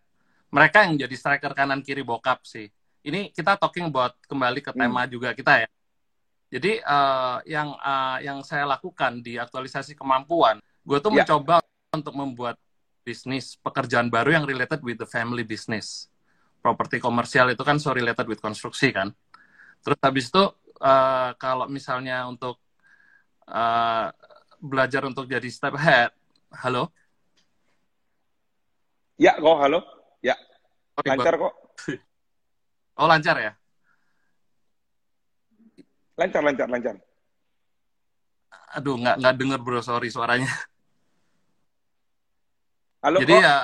Mereka 0.49 0.89
yang 0.89 1.05
jadi 1.05 1.13
striker 1.13 1.53
kanan 1.53 1.85
kiri 1.85 2.01
bokap 2.01 2.41
sih 2.41 2.65
ini 3.05 3.31
kita 3.31 3.55
talking 3.55 3.87
buat 3.89 4.15
kembali 4.27 4.59
ke 4.63 4.71
tema 4.75 5.05
hmm. 5.05 5.11
juga 5.11 5.29
kita 5.35 5.65
ya 5.65 5.69
jadi 6.49 6.81
uh, 6.81 7.37
yang 7.45 7.69
uh, 7.77 8.17
yang 8.25 8.39
saya 8.41 8.65
lakukan 8.65 9.21
di 9.21 9.37
aktualisasi 9.37 9.93
kemampuan 9.93 10.59
gue 10.83 10.97
tuh 10.97 11.13
yeah. 11.13 11.23
mencoba 11.23 11.61
untuk 11.93 12.13
membuat 12.15 12.55
bisnis 13.05 13.57
pekerjaan 13.59 14.09
baru 14.11 14.41
yang 14.41 14.45
related 14.45 14.81
with 14.85 14.99
the 14.99 15.07
family 15.09 15.45
business 15.45 16.09
properti 16.59 16.99
komersial 16.99 17.49
itu 17.49 17.63
kan 17.63 17.79
so 17.79 17.95
related 17.95 18.25
with 18.27 18.41
konstruksi 18.43 18.91
kan 18.91 19.13
terus 19.81 19.99
habis 20.03 20.27
itu 20.27 20.43
uh, 20.83 21.31
kalau 21.39 21.65
misalnya 21.71 22.27
untuk 22.27 22.59
uh, 23.47 24.11
belajar 24.59 25.07
untuk 25.07 25.25
jadi 25.25 25.47
step 25.47 25.73
ahead 25.79 26.11
halo 26.51 26.91
Ya, 29.19 29.35
kok 29.35 29.57
halo. 29.59 29.83
Ya. 30.23 30.39
Lancar 31.03 31.35
kok. 31.35 31.68
Oh, 32.99 33.07
lancar 33.07 33.39
ya? 33.39 33.51
Lancar, 36.19 36.43
lancar, 36.43 36.67
lancar. 36.67 36.95
Aduh, 38.75 38.99
nggak 38.99 39.23
nggak 39.23 39.35
denger 39.39 39.59
bro, 39.63 39.79
sorry 39.79 40.11
suaranya. 40.11 40.51
Halo, 42.99 43.23
Jadi 43.23 43.39
kok. 43.39 43.43
ya. 43.47 43.55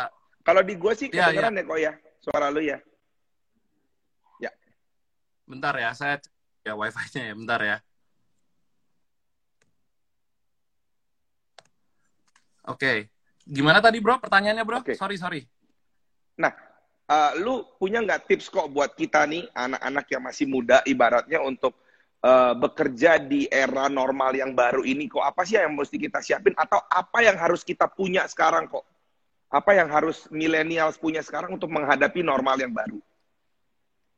Kalau 0.47 0.61
di 0.63 0.73
gua 0.79 0.95
sih 0.95 1.11
ya, 1.11 1.27
kedengeran 1.27 1.51
ya, 1.51 1.59
ya. 1.59 1.59
ya 1.59 1.67
kok 1.67 1.79
ya, 1.83 1.93
suara 2.23 2.47
lu 2.47 2.61
ya. 2.63 2.77
Ya. 4.39 4.51
Bentar 5.43 5.75
ya, 5.75 5.91
saya 5.91 6.23
ya 6.63 6.73
wifi-nya 6.79 7.21
ya, 7.27 7.33
bentar 7.35 7.59
ya. 7.59 7.77
Oke. 12.71 12.79
Okay. 12.79 12.97
Gimana 13.45 13.83
tadi 13.83 13.99
bro? 13.99 14.17
Pertanyaannya 14.17 14.63
bro? 14.63 14.79
Okay. 14.81 14.95
Sorry 14.95 15.19
sorry. 15.19 15.43
Nah, 16.39 16.55
uh, 17.09 17.31
lu 17.37 17.65
punya 17.77 18.01
nggak 18.01 18.29
tips 18.29 18.49
kok 18.49 18.69
buat 18.73 18.93
kita 18.97 19.25
nih 19.29 19.45
anak-anak 19.53 20.05
yang 20.09 20.23
masih 20.25 20.45
muda, 20.49 20.81
ibaratnya 20.85 21.41
untuk 21.41 21.77
uh, 22.25 22.53
bekerja 22.57 23.21
di 23.21 23.45
era 23.49 23.85
normal 23.89 24.33
yang 24.33 24.57
baru 24.57 24.81
ini 24.81 25.05
kok 25.09 25.21
apa 25.21 25.45
sih 25.45 25.57
yang 25.57 25.77
mesti 25.77 25.97
kita 25.97 26.19
siapin 26.21 26.57
atau 26.57 26.81
apa 26.89 27.21
yang 27.21 27.37
harus 27.37 27.61
kita 27.61 27.85
punya 27.89 28.25
sekarang 28.25 28.65
kok? 28.69 28.85
Apa 29.53 29.77
yang 29.77 29.87
harus 29.93 30.25
millennials 30.33 30.97
punya 30.97 31.21
sekarang 31.21 31.55
untuk 31.55 31.69
menghadapi 31.69 32.25
normal 32.25 32.57
yang 32.59 32.73
baru? 32.73 32.99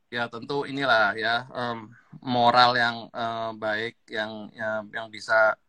Ya 0.08 0.32
tentu 0.32 0.64
inilah 0.64 1.20
ya 1.20 1.52
um, 1.52 1.92
moral 2.24 2.80
yang 2.80 3.12
uh, 3.12 3.52
baik 3.52 4.00
yang 4.08 4.48
ya, 4.56 4.80
yang 4.96 5.12
bisa 5.12 5.60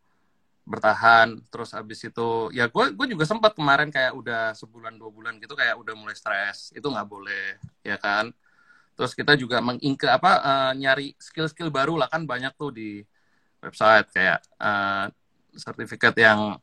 bertahan 0.68 1.40
terus 1.48 1.72
abis 1.72 2.04
itu 2.04 2.52
ya 2.52 2.68
gue 2.68 2.92
gue 2.92 3.06
juga 3.16 3.24
sempat 3.24 3.56
kemarin 3.56 3.88
kayak 3.88 4.12
udah 4.12 4.52
sebulan 4.52 5.00
dua 5.00 5.08
bulan 5.08 5.40
gitu 5.40 5.56
kayak 5.56 5.80
udah 5.80 5.96
mulai 5.96 6.12
stres 6.12 6.68
itu 6.76 6.84
nggak 6.84 7.08
boleh 7.08 7.56
ya 7.80 7.96
kan? 7.96 8.28
Terus 8.92 9.16
kita 9.16 9.32
juga 9.38 9.64
mengingke 9.64 10.04
apa 10.10 10.32
uh, 10.44 10.72
nyari 10.76 11.16
skill-skill 11.16 11.72
baru 11.72 11.96
lah 11.96 12.10
kan 12.10 12.28
banyak 12.28 12.52
tuh 12.58 12.74
di 12.74 13.00
website 13.64 14.12
kayak 14.12 14.44
uh, 14.60 15.08
sertifikat 15.56 16.12
yang 16.18 16.60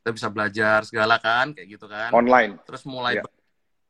kita 0.00 0.10
bisa 0.14 0.28
belajar 0.32 0.78
segala 0.88 1.20
kan 1.20 1.52
kayak 1.52 1.68
gitu 1.76 1.84
kan? 1.84 2.14
Online. 2.16 2.56
Terus 2.64 2.86
mulai 2.88 3.20
yeah. 3.20 3.28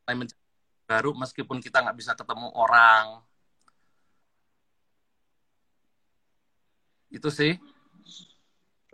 mulai 0.02 0.14
mencari 0.24 0.42
baru 0.84 1.10
meskipun 1.14 1.62
kita 1.62 1.78
nggak 1.84 1.96
bisa 1.96 2.12
ketemu 2.18 2.48
orang. 2.56 3.22
Itu 7.12 7.30
sih 7.30 7.54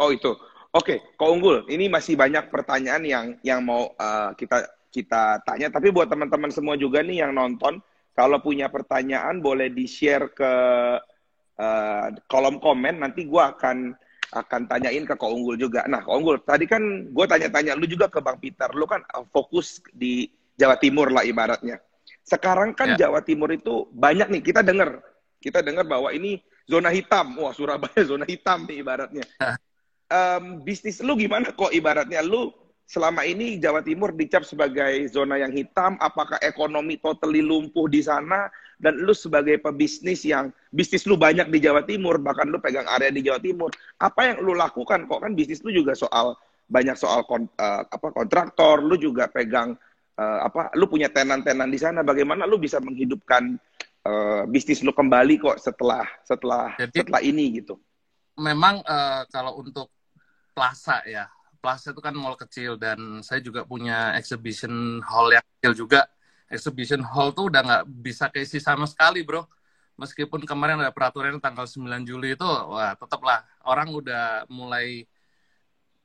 oh 0.01 0.11
itu 0.11 0.33
Oke, 0.71 1.03
okay, 1.03 1.19
Kak 1.19 1.27
Unggul, 1.27 1.67
ini 1.67 1.91
masih 1.91 2.15
banyak 2.15 2.47
pertanyaan 2.47 3.03
yang 3.03 3.27
yang 3.43 3.59
mau 3.59 3.91
uh, 3.91 4.31
kita 4.39 4.71
kita 4.95 5.43
tanya. 5.43 5.67
Tapi 5.67 5.91
buat 5.91 6.07
teman-teman 6.07 6.55
semua 6.55 6.79
juga 6.79 7.03
nih 7.03 7.27
yang 7.27 7.35
nonton, 7.35 7.83
kalau 8.15 8.39
punya 8.39 8.71
pertanyaan 8.71 9.43
boleh 9.43 9.67
di-share 9.67 10.31
ke 10.31 10.53
uh, 11.59 12.07
kolom 12.31 12.63
komen. 12.63 13.03
Nanti 13.03 13.27
gue 13.27 13.43
akan 13.43 13.99
akan 14.31 14.61
tanyain 14.71 15.03
ke 15.03 15.19
Kak 15.19 15.27
Unggul 15.27 15.59
juga. 15.59 15.83
Nah, 15.91 16.07
Kak 16.07 16.15
Unggul, 16.15 16.39
tadi 16.47 16.71
kan 16.71 17.11
gue 17.11 17.27
tanya-tanya 17.27 17.75
lu 17.75 17.91
juga 17.91 18.07
ke 18.07 18.23
Bang 18.23 18.39
Peter. 18.39 18.71
Lu 18.71 18.87
kan 18.87 19.03
uh, 19.11 19.27
fokus 19.27 19.83
di 19.91 20.31
Jawa 20.55 20.79
Timur 20.79 21.11
lah 21.11 21.27
ibaratnya. 21.27 21.83
Sekarang 22.23 22.79
kan 22.79 22.95
ya. 22.95 23.11
Jawa 23.11 23.27
Timur 23.27 23.51
itu 23.51 23.91
banyak 23.91 24.31
nih, 24.39 24.43
kita 24.55 24.63
dengar. 24.63 25.03
Kita 25.43 25.67
dengar 25.67 25.83
bahwa 25.83 26.15
ini 26.15 26.39
zona 26.63 26.95
hitam. 26.95 27.35
Wah, 27.43 27.51
Surabaya 27.51 28.07
zona 28.07 28.23
hitam 28.23 28.71
nih 28.71 28.87
ibaratnya 28.87 29.27
um, 30.11 30.61
bisnis 30.67 31.01
lu 31.01 31.17
gimana 31.17 31.55
kok 31.55 31.73
ibaratnya? 31.73 32.21
Lu 32.21 32.53
selama 32.91 33.23
ini 33.23 33.57
Jawa 33.63 33.87
Timur 33.87 34.11
dicap 34.11 34.43
sebagai 34.43 35.07
zona 35.09 35.39
yang 35.39 35.55
hitam, 35.55 35.95
apakah 36.03 36.43
ekonomi 36.43 36.99
totally 36.99 37.41
lumpuh 37.41 37.87
di 37.87 38.03
sana? 38.03 38.51
Dan 38.81 38.99
lu 39.05 39.13
sebagai 39.13 39.61
pebisnis 39.61 40.25
yang 40.27 40.51
bisnis 40.75 41.05
lu 41.05 41.15
banyak 41.15 41.53
di 41.53 41.59
Jawa 41.63 41.87
Timur, 41.87 42.19
bahkan 42.19 42.51
lu 42.51 42.59
pegang 42.59 42.89
area 42.89 43.13
di 43.15 43.23
Jawa 43.23 43.39
Timur, 43.39 43.71
apa 44.01 44.21
yang 44.35 44.43
lu 44.43 44.57
lakukan? 44.57 45.07
Kok 45.07 45.21
kan 45.23 45.33
bisnis 45.37 45.63
lu 45.63 45.71
juga 45.71 45.95
soal 45.95 46.35
banyak 46.71 46.97
soal 46.97 47.27
kon, 47.27 47.45
uh, 47.61 47.83
apa 47.85 48.09
kontraktor, 48.15 48.81
lu 48.81 48.97
juga 48.97 49.29
pegang 49.29 49.77
uh, 50.17 50.39
apa 50.47 50.73
lu 50.79 50.89
punya 50.89 51.13
tenan-tenan 51.13 51.69
di 51.69 51.77
sana, 51.77 52.01
bagaimana 52.01 52.49
lu 52.49 52.57
bisa 52.57 52.81
menghidupkan 52.81 53.59
uh, 54.09 54.49
bisnis 54.49 54.81
lu 54.81 54.95
kembali 54.97 55.37
kok 55.39 55.61
setelah 55.61 56.07
setelah 56.25 56.73
Jadi, 56.81 57.05
setelah 57.05 57.21
ini 57.21 57.61
gitu. 57.61 57.77
Memang 58.41 58.81
uh, 58.87 59.29
kalau 59.29 59.61
untuk 59.61 59.93
Plaza 60.61 61.01
ya. 61.09 61.25
Plaza 61.65 61.97
itu 61.97 62.05
kan 62.05 62.13
mall 62.13 62.37
kecil 62.37 62.77
dan 62.77 63.25
saya 63.25 63.41
juga 63.41 63.65
punya 63.65 64.13
exhibition 64.21 65.01
hall 65.01 65.33
yang 65.33 65.45
kecil 65.57 65.73
juga. 65.89 66.05
Exhibition 66.53 67.01
hall 67.01 67.33
tuh 67.33 67.49
udah 67.49 67.61
nggak 67.65 67.85
bisa 67.89 68.29
keisi 68.29 68.61
sama 68.61 68.85
sekali 68.85 69.25
bro. 69.25 69.49
Meskipun 69.97 70.45
kemarin 70.45 70.85
ada 70.85 70.93
peraturan 70.93 71.41
tanggal 71.41 71.65
9 71.65 72.05
Juli 72.05 72.37
itu, 72.37 72.45
wah 72.45 72.93
tetaplah 72.97 73.45
orang 73.65 73.89
udah 73.93 74.45
mulai 74.53 75.05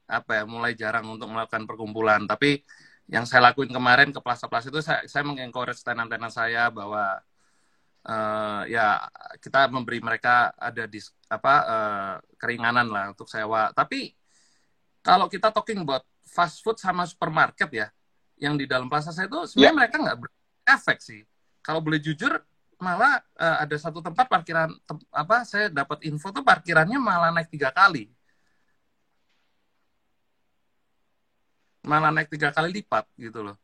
apa 0.08 0.32
ya, 0.40 0.44
mulai 0.48 0.72
jarang 0.76 1.04
untuk 1.12 1.28
melakukan 1.32 1.68
perkumpulan. 1.68 2.24
Tapi 2.24 2.64
yang 3.12 3.28
saya 3.28 3.52
lakuin 3.52 3.72
kemarin 3.72 4.16
ke 4.16 4.20
plaza-plaza 4.24 4.72
itu 4.72 4.80
saya, 4.80 5.04
saya 5.08 5.24
mengencourage 5.28 5.84
tenan-tenan 5.84 6.32
saya 6.32 6.72
bahwa 6.72 7.20
uh, 8.08 8.62
ya 8.70 9.10
kita 9.42 9.68
memberi 9.72 10.00
mereka 10.00 10.54
ada 10.56 10.86
dis, 10.88 11.12
apa 11.28 11.54
uh, 11.66 12.14
keringanan 12.40 12.88
lah 12.92 13.12
untuk 13.12 13.28
sewa. 13.32 13.72
Tapi 13.74 14.25
kalau 15.06 15.30
kita 15.30 15.54
talking 15.54 15.86
about 15.86 16.02
fast 16.26 16.66
food 16.66 16.82
sama 16.82 17.06
supermarket 17.06 17.70
ya, 17.70 17.88
yang 18.42 18.58
di 18.58 18.66
dalam 18.66 18.90
pasar 18.90 19.14
saya 19.14 19.30
itu 19.30 19.54
sebenarnya 19.54 19.70
yeah. 19.70 19.78
mereka 19.78 19.96
nggak 20.02 20.18
berefek 20.18 20.98
sih. 20.98 21.22
Kalau 21.62 21.78
boleh 21.78 22.02
jujur, 22.02 22.34
malah 22.82 23.22
uh, 23.38 23.62
ada 23.62 23.78
satu 23.78 24.02
tempat 24.02 24.26
parkiran 24.26 24.74
tem, 24.74 24.98
apa 25.14 25.46
saya 25.46 25.70
dapat 25.70 26.10
info 26.10 26.34
tuh 26.34 26.42
parkirannya 26.42 26.98
malah 26.98 27.30
naik 27.30 27.54
tiga 27.54 27.70
kali. 27.70 28.10
Malah 31.86 32.10
naik 32.10 32.34
tiga 32.34 32.50
kali 32.50 32.82
lipat 32.82 33.06
gitu 33.22 33.46
loh. 33.46 33.58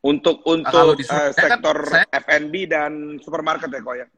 Untuk 0.00 0.40
untuk 0.48 0.72
nah, 0.72 0.96
uh, 0.96 1.30
sektor 1.36 1.76
kan, 1.84 2.08
F&B 2.16 2.64
dan 2.64 3.20
supermarket 3.20 3.68
ya 3.68 3.80
kok 3.84 3.96
ya? 3.98 4.08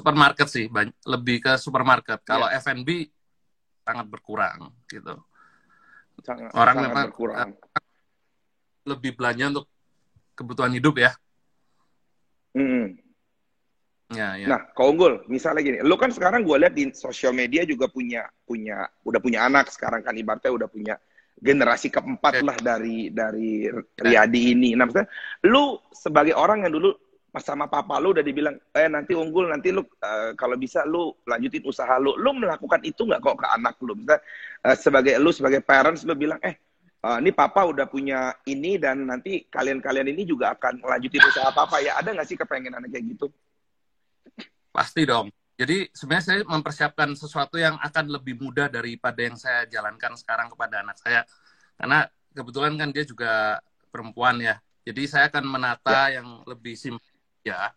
Supermarket 0.00 0.48
sih 0.48 0.66
banyak, 0.72 0.96
lebih 1.04 1.36
ke 1.44 1.52
supermarket 1.60 2.24
kalau 2.24 2.48
yeah. 2.48 2.58
F&B 2.64 2.88
sangat 3.84 4.06
berkurang 4.08 4.72
gitu 4.88 5.20
sangat, 6.24 6.50
orang 6.56 6.76
sangat 6.80 6.88
memang 6.88 7.06
berkurang. 7.12 7.48
lebih 8.88 9.10
belanja 9.12 9.44
untuk 9.52 9.66
kebutuhan 10.32 10.72
hidup 10.72 10.96
ya 10.96 11.12
mm. 12.56 12.86
ya, 14.16 14.28
ya. 14.40 14.46
nah 14.48 14.60
kau 14.72 14.88
unggul 14.88 15.20
misalnya 15.28 15.60
gini 15.60 15.78
lu 15.84 16.00
kan 16.00 16.08
sekarang 16.08 16.42
gue 16.42 16.56
lihat 16.56 16.72
di 16.72 16.88
sosial 16.96 17.36
media 17.36 17.68
juga 17.68 17.92
punya 17.92 18.24
punya 18.48 18.88
udah 19.04 19.20
punya 19.20 19.44
anak 19.44 19.68
sekarang 19.68 20.00
kan 20.00 20.16
ibaratnya 20.16 20.50
udah 20.50 20.68
punya 20.72 20.96
generasi 21.40 21.88
keempat 21.88 22.44
lah 22.44 22.56
dari 22.60 23.08
dari 23.08 23.64
ya. 23.64 23.80
Riyadi 23.96 24.52
ini. 24.52 24.76
Nah, 24.76 24.84
maksudnya 24.84 25.08
lu 25.48 25.80
sebagai 25.88 26.36
orang 26.36 26.68
yang 26.68 26.76
dulu 26.76 26.92
sama 27.38 27.70
papa 27.70 28.02
lu 28.02 28.10
udah 28.10 28.26
dibilang 28.26 28.58
eh 28.74 28.90
nanti 28.90 29.14
unggul 29.14 29.46
nanti 29.46 29.70
lu 29.70 29.86
uh, 29.86 30.34
kalau 30.34 30.58
bisa 30.58 30.82
lu 30.82 31.14
lanjutin 31.22 31.62
usaha 31.62 31.94
lu. 32.02 32.18
Lu 32.18 32.34
melakukan 32.34 32.82
itu 32.82 33.06
nggak 33.06 33.22
kok 33.22 33.38
ke 33.38 33.46
anak 33.46 33.78
lu? 33.86 33.94
Bisa 33.94 34.18
uh, 34.66 34.74
sebagai 34.74 35.14
lu 35.22 35.30
sebagai 35.30 35.62
parents 35.62 36.02
lu 36.02 36.18
bilang 36.18 36.42
eh 36.42 36.58
uh, 37.06 37.22
ini 37.22 37.30
papa 37.30 37.62
udah 37.70 37.86
punya 37.86 38.34
ini 38.50 38.82
dan 38.82 39.06
nanti 39.06 39.46
kalian-kalian 39.46 40.10
ini 40.10 40.26
juga 40.26 40.58
akan 40.58 40.82
melanjutin 40.82 41.22
usaha 41.22 41.54
papa 41.54 41.78
ya. 41.78 41.94
Ada 42.02 42.18
nggak 42.18 42.26
sih 42.26 42.34
kepengenan 42.34 42.90
kayak 42.90 43.04
gitu? 43.14 43.30
Pasti 44.74 45.06
dong. 45.06 45.30
Jadi 45.54 45.92
sebenarnya 45.92 46.24
saya 46.24 46.40
mempersiapkan 46.48 47.12
sesuatu 47.14 47.60
yang 47.60 47.76
akan 47.78 48.10
lebih 48.10 48.40
mudah 48.40 48.72
daripada 48.72 49.20
yang 49.20 49.36
saya 49.36 49.68
jalankan 49.68 50.16
sekarang 50.16 50.48
kepada 50.48 50.82
anak 50.82 50.96
saya. 50.98 51.22
Karena 51.76 52.08
kebetulan 52.32 52.74
kan 52.80 52.88
dia 52.90 53.04
juga 53.04 53.60
perempuan 53.92 54.40
ya. 54.40 54.56
Jadi 54.80 55.04
saya 55.04 55.28
akan 55.28 55.44
menata 55.44 56.08
ya. 56.08 56.18
yang 56.18 56.42
lebih 56.48 56.74
simpel 56.74 57.09
ya 57.44 57.72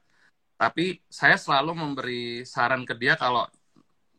tapi 0.59 1.01
saya 1.11 1.35
selalu 1.35 1.71
memberi 1.75 2.23
saran 2.47 2.87
ke 2.87 2.93
dia 2.95 3.17
kalau 3.19 3.47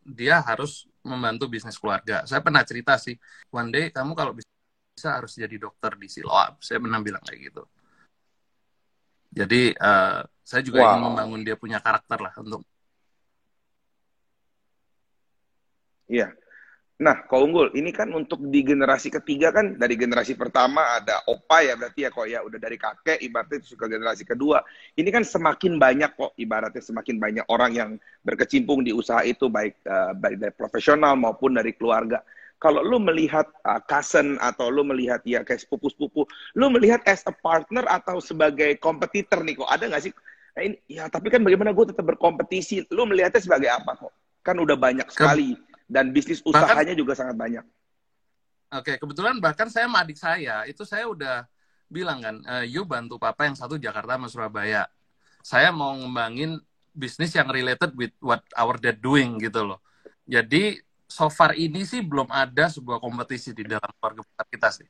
dia 0.05 0.41
harus 0.45 0.85
membantu 1.01 1.49
bisnis 1.49 1.77
keluarga 1.77 2.25
saya 2.29 2.41
pernah 2.41 2.61
cerita 2.61 2.97
sih 3.01 3.17
one 3.49 3.69
day 3.73 3.85
kamu 3.89 4.13
kalau 4.13 4.33
bisa 4.35 5.09
harus 5.09 5.33
jadi 5.37 5.57
dokter 5.57 5.97
di 5.97 6.07
Siloam 6.09 6.57
saya 6.61 6.77
pernah 6.77 7.01
bilang 7.01 7.23
kayak 7.25 7.39
gitu 7.49 7.63
jadi 9.35 9.75
uh, 9.75 10.21
saya 10.45 10.61
juga 10.61 10.85
wow. 10.85 10.87
ingin 10.93 11.03
membangun 11.11 11.41
dia 11.43 11.55
punya 11.57 11.81
karakter 11.81 12.21
lah 12.21 12.33
untuk 12.39 12.61
Iya. 16.05 16.29
Nah, 16.95 17.27
kau 17.27 17.43
unggul, 17.43 17.75
ini 17.75 17.91
kan 17.91 18.07
untuk 18.15 18.39
di 18.47 18.63
generasi 18.63 19.11
ketiga 19.11 19.51
kan 19.51 19.75
dari 19.75 19.99
generasi 19.99 20.31
pertama 20.39 20.95
ada 20.95 21.27
opa 21.27 21.59
ya 21.59 21.75
berarti 21.75 22.07
ya 22.07 22.09
kok 22.09 22.23
ya 22.23 22.39
udah 22.39 22.55
dari 22.55 22.79
kakek 22.79 23.19
ibaratnya 23.19 23.59
itu 23.59 23.75
suka 23.75 23.91
generasi 23.91 24.23
kedua. 24.23 24.63
Ini 24.95 25.11
kan 25.11 25.27
semakin 25.27 25.75
banyak 25.75 26.15
kok 26.15 26.31
ibaratnya 26.39 26.79
semakin 26.79 27.19
banyak 27.19 27.45
orang 27.51 27.71
yang 27.75 27.89
berkecimpung 28.23 28.87
di 28.87 28.95
usaha 28.95 29.19
itu 29.27 29.51
baik 29.51 29.83
uh, 29.83 30.15
baik 30.15 30.39
dari 30.39 30.53
profesional 30.55 31.19
maupun 31.19 31.59
dari 31.59 31.75
keluarga. 31.75 32.23
Kalau 32.63 32.79
lu 32.79 33.03
melihat 33.03 33.43
uh, 33.67 33.83
cousin 33.83 34.39
atau 34.39 34.71
lu 34.71 34.87
melihat 34.87 35.19
ya 35.27 35.43
kayak 35.43 35.67
sepupu-sepupu, 35.67 36.23
lu 36.55 36.71
melihat 36.71 37.03
as 37.11 37.27
a 37.27 37.35
partner 37.35 37.83
atau 37.91 38.23
sebagai 38.23 38.71
kompetitor 38.79 39.43
nih 39.43 39.59
kok 39.59 39.67
ada 39.67 39.91
nggak 39.91 40.03
sih? 40.07 40.15
Nah, 40.55 40.63
ini, 40.63 40.79
ya 40.87 41.11
tapi 41.11 41.27
kan 41.27 41.43
bagaimana 41.43 41.75
gue 41.75 41.91
tetap 41.91 42.07
berkompetisi? 42.07 42.87
Lu 42.95 43.03
melihatnya 43.03 43.43
sebagai 43.43 43.67
apa 43.67 43.99
kok? 43.99 44.15
Kan 44.39 44.63
udah 44.63 44.79
banyak 44.79 45.11
sekali 45.11 45.57
dan 45.85 46.09
bisnis 46.09 46.41
usahanya 46.41 46.93
bahkan, 46.93 46.97
juga 46.97 47.13
sangat 47.13 47.35
banyak. 47.37 47.65
Oke, 48.73 48.97
kebetulan 48.97 49.37
bahkan 49.37 49.69
saya 49.69 49.85
sama 49.85 50.01
adik 50.01 50.17
saya 50.17 50.65
itu 50.65 50.81
saya 50.83 51.05
udah 51.05 51.45
bilang 51.85 52.19
kan, 52.19 52.35
e, 52.41 52.55
yuk 52.73 52.89
bantu 52.89 53.21
papa 53.21 53.45
yang 53.45 53.55
satu 53.55 53.77
Jakarta 53.77 54.17
sama 54.17 54.27
Surabaya. 54.27 54.89
Saya 55.45 55.69
mau 55.69 55.93
ngembangin 55.93 56.57
bisnis 56.89 57.35
yang 57.37 57.45
related 57.51 57.93
with 57.93 58.11
what 58.17 58.41
our 58.57 58.81
dad 58.81 58.97
doing 58.97 59.37
gitu 59.37 59.61
loh. 59.61 59.79
Jadi 60.25 60.81
so 61.05 61.29
far 61.29 61.53
ini 61.53 61.85
sih 61.85 62.01
belum 62.01 62.25
ada 62.33 62.65
sebuah 62.65 62.97
kompetisi 62.97 63.53
di 63.53 63.69
dalam 63.69 63.91
keluarga 64.01 64.25
kita 64.49 64.69
sih. 64.73 64.87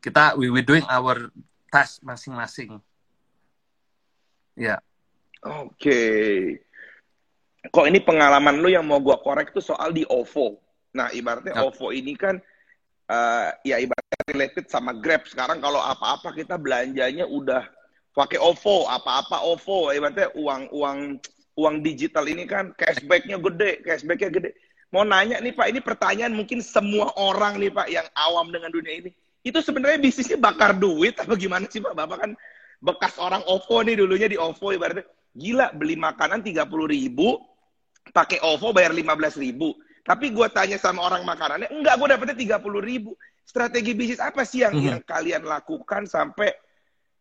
Kita 0.00 0.38
we 0.40 0.48
we 0.48 0.64
doing 0.64 0.86
our 0.88 1.28
task 1.68 2.00
masing-masing. 2.00 2.80
Ya. 4.56 4.80
Oke. 5.44 5.76
Okay. 5.76 6.67
Kok 7.66 7.86
ini 7.90 7.98
pengalaman 7.98 8.62
lu 8.62 8.70
yang 8.70 8.86
mau 8.86 9.02
gua 9.02 9.18
korek 9.18 9.50
tuh 9.50 9.62
soal 9.62 9.90
di 9.90 10.06
OVO. 10.06 10.58
Nah, 10.94 11.10
ibaratnya. 11.10 11.58
OVO 11.58 11.90
ini 11.90 12.14
kan 12.14 12.38
eh, 13.10 13.48
ya 13.66 13.76
ibaratnya 13.82 14.22
related 14.30 14.70
sama 14.70 14.94
Grab. 14.94 15.26
Sekarang 15.26 15.58
kalau 15.58 15.82
apa-apa 15.82 16.30
kita 16.32 16.54
belanjanya 16.54 17.26
udah 17.26 17.66
pakai 18.14 18.38
OVO, 18.38 18.86
apa-apa 18.86 19.42
OVO. 19.42 19.90
Ibaratnya 19.90 20.30
uang 20.38 20.70
uang 20.70 20.98
uang 21.58 21.74
digital 21.82 22.24
ini 22.30 22.46
kan 22.46 22.70
cashbacknya 22.78 23.42
gede, 23.42 23.82
cashbacknya 23.82 24.30
gede. 24.30 24.50
Mau 24.88 25.04
nanya 25.04 25.36
nih 25.42 25.52
Pak, 25.52 25.66
ini 25.68 25.80
pertanyaan 25.84 26.32
mungkin 26.32 26.64
semua 26.64 27.12
orang 27.18 27.60
nih 27.60 27.68
Pak 27.68 27.86
yang 27.92 28.06
awam 28.16 28.48
dengan 28.48 28.72
dunia 28.72 29.04
ini. 29.04 29.10
Itu 29.44 29.60
sebenarnya 29.60 30.00
bisnisnya 30.00 30.38
bakar 30.40 30.72
duit 30.72 31.18
apa 31.18 31.34
gimana 31.36 31.68
sih 31.68 31.82
Pak? 31.82 31.92
Bapak 31.92 32.18
kan 32.24 32.30
bekas 32.78 33.18
orang 33.18 33.42
OVO 33.44 33.84
nih 33.84 33.98
dulunya 33.98 34.30
di 34.30 34.38
OVO 34.38 34.72
ibaratnya. 34.72 35.04
Gila, 35.38 35.70
beli 35.70 35.94
makanan 35.94 36.42
30 36.42 36.90
ribu, 36.90 37.38
pakai 38.10 38.42
OVO 38.42 38.74
bayar 38.74 38.90
15 38.90 39.38
ribu. 39.38 39.78
Tapi 40.02 40.34
gue 40.34 40.48
tanya 40.50 40.74
sama 40.80 41.06
orang 41.06 41.22
makanannya, 41.22 41.70
enggak, 41.70 41.94
gue 41.94 42.08
dapetnya 42.10 42.36
30 42.58 42.82
ribu. 42.82 43.14
Strategi 43.46 43.94
bisnis 43.94 44.18
apa 44.18 44.42
sih 44.42 44.66
yang, 44.66 44.74
Mhm. 44.74 44.84
yang 44.84 45.00
kalian 45.06 45.42
lakukan 45.46 46.04
sampai 46.10 46.50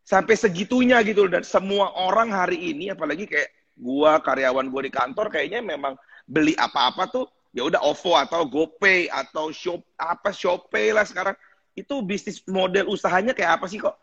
sampai 0.07 0.39
segitunya 0.39 1.03
gitu 1.03 1.27
dan 1.27 1.43
semua 1.43 1.91
orang 1.99 2.31
hari 2.31 2.71
ini 2.71 2.95
apalagi 2.95 3.27
kayak 3.27 3.51
gua 3.75 4.23
karyawan 4.23 4.71
gue 4.71 4.87
di 4.87 4.91
kantor 4.91 5.27
kayaknya 5.27 5.59
memang 5.59 5.99
beli 6.23 6.55
apa-apa 6.55 7.11
tuh 7.11 7.27
ya 7.51 7.67
udah 7.67 7.83
OVO 7.83 8.15
atau 8.15 8.47
GoPay 8.47 9.11
atau 9.11 9.51
Shop 9.51 9.83
apa 9.99 10.31
Shopee 10.31 10.95
lah 10.95 11.03
sekarang 11.03 11.35
itu 11.75 11.99
bisnis 12.07 12.39
model 12.47 12.87
usahanya 12.87 13.35
kayak 13.35 13.59
apa 13.59 13.67
sih 13.67 13.83
kok? 13.83 13.99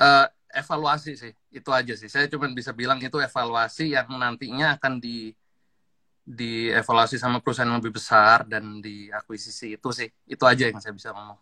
Eh, 0.00 0.26
evaluasi 0.54 1.18
sih 1.18 1.32
itu 1.50 1.70
aja 1.74 1.94
sih 1.98 2.08
saya 2.08 2.30
cuma 2.30 2.48
bisa 2.50 2.70
bilang 2.70 2.98
itu 3.02 3.18
evaluasi 3.18 3.92
yang 3.92 4.08
nantinya 4.08 4.78
akan 4.78 5.02
di 5.02 5.34
dievaluasi 6.24 7.20
sama 7.20 7.44
perusahaan 7.44 7.68
yang 7.68 7.84
lebih 7.84 8.00
besar 8.00 8.48
dan 8.48 8.80
diakuisisi 8.80 9.76
itu 9.76 9.88
sih 9.92 10.08
itu 10.24 10.44
aja 10.46 10.70
yang 10.70 10.80
saya 10.80 10.94
bisa 10.96 11.12
ngomong 11.12 11.38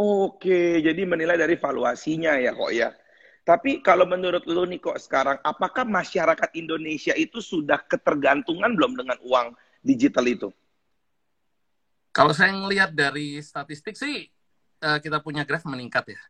Oke, 0.00 0.80
jadi 0.80 1.04
menilai 1.04 1.36
dari 1.36 1.60
valuasinya 1.60 2.40
ya 2.40 2.56
kok 2.56 2.72
ya. 2.72 2.88
Tapi 3.44 3.84
kalau 3.84 4.08
menurut 4.08 4.48
lu 4.48 4.64
nih 4.64 4.80
kok 4.80 4.96
sekarang, 4.96 5.36
apakah 5.44 5.84
masyarakat 5.84 6.56
Indonesia 6.56 7.12
itu 7.12 7.44
sudah 7.44 7.84
ketergantungan 7.84 8.72
belum 8.72 8.96
dengan 8.96 9.20
uang 9.20 9.52
digital 9.84 10.24
itu? 10.24 10.48
kalau 12.10 12.34
saya 12.34 12.50
ngelihat 12.54 12.90
dari 12.94 13.38
statistik 13.40 13.94
sih 13.94 14.28
eh, 14.82 14.98
kita 15.02 15.22
punya 15.22 15.46
graf 15.46 15.62
meningkat 15.66 16.14
ya 16.14 16.22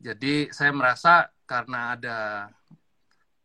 jadi 0.00 0.50
saya 0.50 0.72
merasa 0.74 1.28
karena 1.44 1.94
ada 1.94 2.18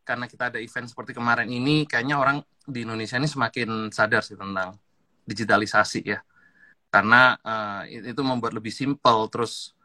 karena 0.04 0.26
kita 0.26 0.50
ada 0.50 0.58
event 0.58 0.90
seperti 0.90 1.14
kemarin 1.14 1.46
ini 1.46 1.86
kayaknya 1.86 2.18
orang 2.18 2.42
di 2.66 2.82
Indonesia 2.82 3.18
ini 3.18 3.30
semakin 3.30 3.94
sadar 3.94 4.26
sih 4.26 4.38
tentang 4.38 4.74
digitalisasi 5.30 6.02
ya. 6.02 6.20
Karena 6.90 7.38
eh, 7.38 8.10
itu 8.10 8.22
membuat 8.26 8.58
lebih 8.58 8.74
simple 8.74 9.30
terus 9.30 9.78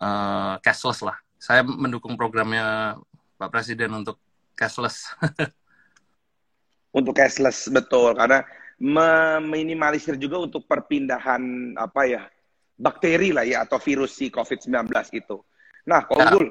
eh, 0.00 0.54
cashless 0.64 1.04
lah. 1.04 1.16
Saya 1.36 1.60
mendukung 1.64 2.16
programnya 2.16 2.96
Pak 3.36 3.52
Presiden 3.52 3.92
untuk 3.92 4.16
cashless. 4.56 5.12
Untuk 6.88 7.12
cashless 7.14 7.68
betul, 7.68 8.16
karena 8.16 8.42
meminimalisir 8.80 10.16
juga 10.16 10.40
untuk 10.40 10.64
perpindahan 10.64 11.76
apa 11.76 12.02
ya 12.08 12.22
bakteri 12.80 13.28
lah 13.28 13.44
ya 13.44 13.68
atau 13.68 13.76
virus 13.76 14.16
si 14.16 14.32
COVID-19 14.32 14.88
itu. 15.12 15.36
Nah, 15.88 16.04
Kak 16.04 16.14
Ya. 16.14 16.22
Unggul, 16.28 16.46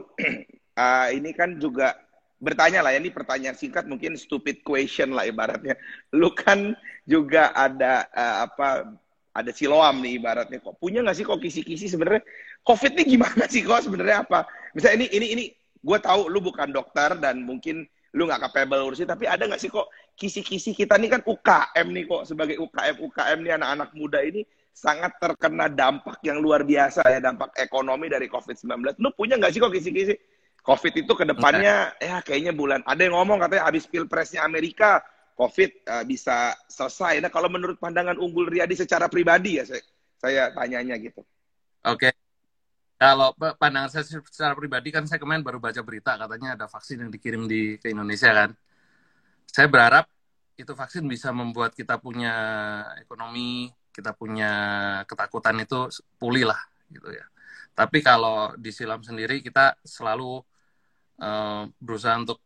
ah, 0.73 1.07
ini 1.13 1.29
kan 1.37 1.61
juga 1.61 1.93
bertanya 2.41 2.81
lah 2.81 2.93
ya, 2.93 2.99
ini 3.01 3.13
pertanyaan 3.13 3.53
singkat 3.53 3.85
mungkin 3.85 4.17
stupid 4.17 4.65
question 4.65 5.13
lah 5.13 5.29
ibaratnya. 5.29 5.77
Lu 6.17 6.33
kan 6.33 6.73
juga 7.05 7.53
ada 7.53 8.09
ah, 8.09 8.49
apa 8.49 8.97
ada 9.37 9.53
siloam 9.53 10.01
nih 10.01 10.17
ibaratnya 10.17 10.57
kok. 10.57 10.81
Punya 10.81 11.05
nggak 11.05 11.17
sih 11.21 11.25
kok 11.25 11.37
kisi-kisi 11.37 11.85
sebenarnya 11.85 12.25
COVID 12.65 12.97
ini 12.97 13.03
gimana 13.05 13.45
sih 13.45 13.61
kok 13.61 13.85
sebenarnya 13.85 14.25
apa? 14.25 14.49
Misalnya 14.73 15.05
ini 15.05 15.07
ini 15.13 15.27
ini 15.37 15.43
gue 15.77 15.99
tahu 16.01 16.25
lu 16.33 16.41
bukan 16.41 16.73
dokter 16.73 17.13
dan 17.21 17.45
mungkin 17.45 17.85
lu 18.17 18.25
nggak 18.25 18.49
capable 18.49 18.89
urusin 18.89 19.05
tapi 19.05 19.29
ada 19.29 19.45
nggak 19.45 19.61
sih 19.61 19.69
kok 19.69 19.93
kisi-kisi 20.17 20.73
kita 20.73 20.97
nih 20.97 21.13
kan 21.13 21.21
UKM 21.21 21.87
nih 21.93 22.03
kok 22.09 22.25
sebagai 22.25 22.57
UKM 22.57 22.97
UKM 22.97 23.39
nih 23.45 23.53
anak-anak 23.61 23.89
muda 23.93 24.19
ini 24.25 24.41
sangat 24.77 25.17
terkena 25.17 25.65
dampak 25.65 26.21
yang 26.21 26.37
luar 26.37 26.61
biasa 26.61 27.01
ya 27.09 27.17
dampak 27.17 27.57
ekonomi 27.57 28.13
dari 28.13 28.29
COVID-19. 28.29 29.01
Lu 29.01 29.09
punya 29.17 29.33
nggak 29.41 29.49
sih 29.49 29.57
kok 29.57 29.73
kisi-kisi? 29.73 30.13
COVID 30.61 30.93
itu 30.99 31.13
ke 31.15 31.23
depannya 31.23 31.95
ya 31.97 32.19
kayaknya 32.19 32.51
bulan 32.51 32.83
ada 32.83 32.99
yang 32.99 33.15
ngomong 33.15 33.39
katanya 33.39 33.71
habis 33.71 33.87
pilpresnya 33.87 34.43
Amerika 34.43 34.99
COVID 35.39 35.71
uh, 35.87 36.03
bisa 36.03 36.53
selesai. 36.69 37.23
Nah 37.23 37.31
kalau 37.33 37.49
menurut 37.49 37.81
pandangan 37.81 38.19
Unggul 38.19 38.51
Riyadi 38.51 38.75
secara 38.75 39.07
pribadi 39.09 39.57
ya 39.57 39.65
saya, 39.65 39.81
saya 40.19 40.43
tanyanya 40.53 40.99
gitu. 41.01 41.25
Oke. 41.87 42.13
Kalau 42.97 43.33
pe- 43.33 43.55
pandangan 43.57 43.89
saya 43.89 44.05
secara 44.05 44.53
pribadi 44.53 44.93
kan 44.93 45.07
saya 45.07 45.17
kemarin 45.17 45.41
baru 45.41 45.57
baca 45.57 45.81
berita 45.81 46.19
katanya 46.19 46.53
ada 46.53 46.65
vaksin 46.69 47.07
yang 47.07 47.11
dikirim 47.13 47.49
di 47.49 47.81
ke 47.81 47.89
Indonesia 47.89 48.29
kan. 48.29 48.51
Saya 49.47 49.71
berharap 49.71 50.05
itu 50.57 50.73
vaksin 50.73 51.05
bisa 51.05 51.29
membuat 51.29 51.77
kita 51.77 52.01
punya 52.01 52.33
ekonomi, 52.99 53.69
kita 53.97 54.13
punya 54.13 54.51
ketakutan 55.09 55.57
itu 55.57 55.89
pulih 56.21 56.53
lah 56.53 56.61
gitu 56.93 57.09
ya. 57.09 57.25
Tapi 57.73 58.05
kalau 58.05 58.53
di 58.53 58.69
silam 58.69 59.01
sendiri 59.01 59.41
kita 59.41 59.73
selalu 59.81 60.45
eh, 61.17 61.63
berusaha 61.81 62.13
untuk 62.21 62.37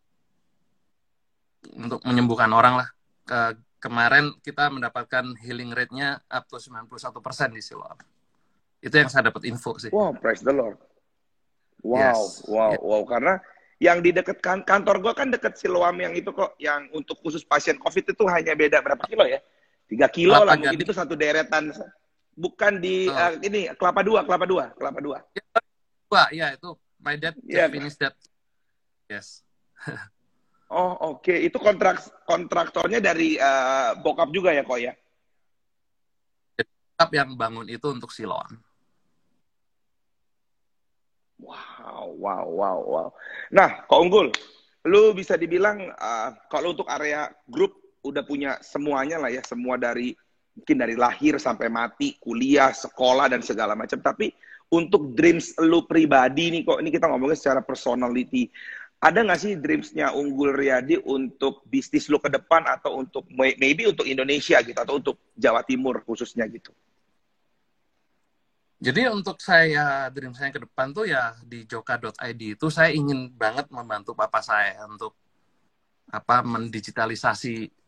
untuk 1.75 1.99
menyembuhkan 2.07 2.49
orang 2.55 2.79
lah. 2.79 2.89
Ke, 3.27 3.59
kemarin 3.81 4.33
kita 4.41 4.69
mendapatkan 4.71 5.35
healing 5.41 5.73
rate-nya 5.73 6.21
up 6.29 6.47
to 6.47 6.57
91% 6.57 6.87
di 7.51 7.61
silam. 7.61 7.97
Itu 8.81 8.97
yang 8.97 9.09
saya 9.09 9.29
dapat 9.29 9.45
info 9.45 9.77
sih. 9.77 9.93
Wow, 9.93 10.17
praise 10.17 10.41
the 10.41 10.53
Lord. 10.53 10.77
Wow, 11.81 11.97
Yes. 11.97 12.45
wow, 12.49 12.71
Yeah. 12.73 12.81
wow. 12.81 13.01
Karena 13.05 13.33
yang 13.81 14.05
di 14.05 14.13
dekat 14.13 14.37
kan, 14.41 14.61
kantor 14.61 15.01
gua 15.01 15.13
kan 15.17 15.33
deket 15.33 15.57
Siloam 15.57 15.97
yang 15.97 16.13
itu 16.13 16.29
kok, 16.29 16.53
yang 16.61 16.85
untuk 16.93 17.17
khusus 17.25 17.41
pasien 17.41 17.81
COVID 17.81 18.13
itu 18.13 18.23
hanya 18.29 18.53
beda 18.53 18.77
berapa 18.85 19.01
kilo 19.09 19.25
ya? 19.25 19.41
Tiga 19.91 20.07
kilo 20.07 20.31
Kelapa 20.39 20.47
lah, 20.47 20.55
mungkin 20.55 20.79
Gading. 20.79 20.87
itu 20.87 20.93
satu 20.95 21.13
deretan. 21.19 21.63
Bukan 22.31 22.79
di 22.79 23.11
Oh. 23.11 23.19
eh, 23.19 23.33
ini 23.43 23.59
Kelapa 23.75 23.99
Dua, 24.01 24.23
Kelapa 24.23 24.47
Dua, 24.47 24.71
Kelapa 24.71 24.99
Dua. 25.03 25.19
Wah, 26.07 26.31
ya 26.31 26.55
itu 26.55 26.71
my 26.97 27.19
dad 27.19 27.35
just 27.43 27.51
Iya. 27.51 27.67
finished 27.67 27.99
that. 27.99 28.15
Yes. 29.11 29.43
Oh, 30.71 31.19
oke. 31.19 31.35
Itu 31.35 31.59
kontrak 31.59 31.99
kontraktornya 32.23 33.03
dari 33.03 33.35
eh, 33.35 33.91
bokap 33.99 34.31
juga 34.31 34.55
ya, 34.55 34.63
kok 34.63 34.79
ya? 34.79 34.95
Tetap 36.55 37.11
yang 37.11 37.35
bangun 37.35 37.67
itu 37.67 37.83
untuk 37.91 38.07
Siloam. 38.07 38.55
Wow, 41.41 42.15
wow, 42.15 42.45
wow, 42.47 42.77
wow. 42.79 43.07
Nah, 43.49 43.83
Kak 43.83 43.99
Unggul, 43.99 44.29
lu 44.85 45.11
bisa 45.11 45.35
dibilang 45.35 45.89
uh, 45.89 46.29
kalau 46.47 46.71
untuk 46.71 46.85
area 46.87 47.27
grup 47.49 47.80
udah 48.01 48.23
punya 48.25 48.57
semuanya 48.61 49.21
lah 49.21 49.29
ya, 49.29 49.41
semua 49.45 49.77
dari 49.77 50.13
mungkin 50.51 50.77
dari 50.77 50.95
lahir 50.99 51.39
sampai 51.39 51.71
mati, 51.71 52.19
kuliah, 52.19 52.75
sekolah 52.75 53.31
dan 53.31 53.41
segala 53.41 53.73
macam. 53.73 53.97
Tapi 54.01 54.33
untuk 54.71 55.15
dreams 55.15 55.55
lu 55.59 55.83
pribadi 55.87 56.51
nih 56.51 56.61
kok, 56.63 56.79
ini 56.79 56.89
kita 56.91 57.07
ngomongin 57.07 57.37
secara 57.39 57.61
personality. 57.63 58.51
Ada 59.01 59.25
nggak 59.25 59.39
sih 59.41 59.57
dreamsnya 59.57 60.13
Unggul 60.13 60.53
Riyadi 60.53 61.01
untuk 61.01 61.65
bisnis 61.65 62.05
lu 62.05 62.21
ke 62.21 62.29
depan 62.29 62.69
atau 62.69 63.01
untuk 63.01 63.25
maybe 63.33 63.89
untuk 63.89 64.05
Indonesia 64.05 64.61
gitu 64.61 64.77
atau 64.77 65.01
untuk 65.01 65.17
Jawa 65.33 65.65
Timur 65.65 66.05
khususnya 66.05 66.45
gitu? 66.45 66.69
Jadi 68.81 69.09
untuk 69.09 69.37
saya 69.41 70.09
dream 70.13 70.33
saya 70.33 70.53
ke 70.53 70.61
depan 70.61 70.89
tuh 70.93 71.09
ya 71.09 71.33
di 71.45 71.65
joka.id 71.65 72.41
itu 72.57 72.67
saya 72.69 72.89
ingin 72.93 73.29
banget 73.33 73.69
membantu 73.69 74.13
papa 74.17 74.41
saya 74.41 74.85
untuk 74.89 75.17
apa 76.09 76.41
mendigitalisasi 76.45 77.80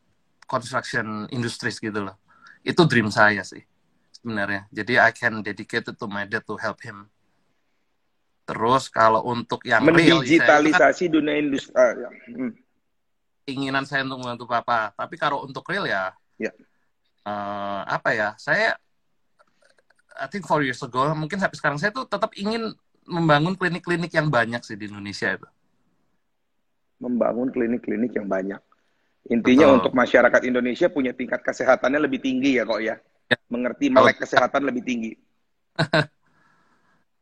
construction 0.45 1.27
industries 1.29 1.77
gitu 1.77 1.99
loh. 2.03 2.15
Itu 2.63 2.87
dream 2.87 3.09
saya 3.09 3.43
sih 3.43 3.63
sebenarnya. 4.13 4.67
Jadi 4.71 4.95
I 4.95 5.11
can 5.11 5.43
dedicate 5.43 5.87
it 5.87 5.97
to 5.99 6.07
my 6.07 6.23
dad 6.23 6.43
to 6.47 6.55
help 6.55 6.79
him. 6.79 7.07
Terus 8.43 8.91
kalau 8.91 9.23
untuk 9.23 9.63
yang 9.63 9.83
real, 9.87 10.19
itu 10.19 10.35
kan 10.43 10.59
Mendigitalisasi 10.59 11.05
dunia 11.07 11.35
industri. 11.39 11.71
ah, 11.75 11.91
ya. 11.95 12.09
Hmm. 12.31 12.51
keinginan 13.43 13.83
saya 13.83 14.07
untuk 14.07 14.23
membantu 14.23 14.47
papa. 14.47 14.95
Tapi 14.95 15.19
kalau 15.19 15.43
untuk 15.43 15.67
real 15.67 15.83
ya, 15.83 16.15
Ya. 16.39 16.51
eh, 17.23 17.81
apa 17.83 18.15
ya? 18.15 18.31
Saya, 18.39 18.71
I 20.15 20.27
think 20.31 20.47
four 20.47 20.63
years 20.63 20.79
ago, 20.79 21.11
mungkin 21.11 21.35
sampai 21.39 21.59
sekarang 21.59 21.75
saya 21.75 21.91
tuh 21.91 22.07
tetap 22.07 22.31
ingin 22.39 22.71
membangun 23.03 23.51
klinik-klinik 23.59 24.15
yang 24.15 24.31
banyak 24.31 24.63
sih 24.63 24.79
di 24.79 24.87
Indonesia 24.87 25.35
itu. 25.35 25.47
membangun 26.99 27.51
klinik-klinik 27.51 28.15
yang 28.15 28.31
banyak. 28.31 28.63
Intinya 29.31 29.71
Betul. 29.71 29.77
untuk 29.79 29.93
masyarakat 29.95 30.41
Indonesia 30.43 30.87
punya 30.91 31.15
tingkat 31.15 31.39
kesehatannya 31.39 31.99
lebih 31.99 32.19
tinggi 32.19 32.59
ya 32.59 32.67
kok 32.67 32.81
ya. 32.83 32.95
Ya. 33.31 33.37
Mengerti 33.47 33.87
melek 33.87 34.19
kesehatan 34.19 34.67
lebih 34.67 34.83
tinggi. 34.83 35.11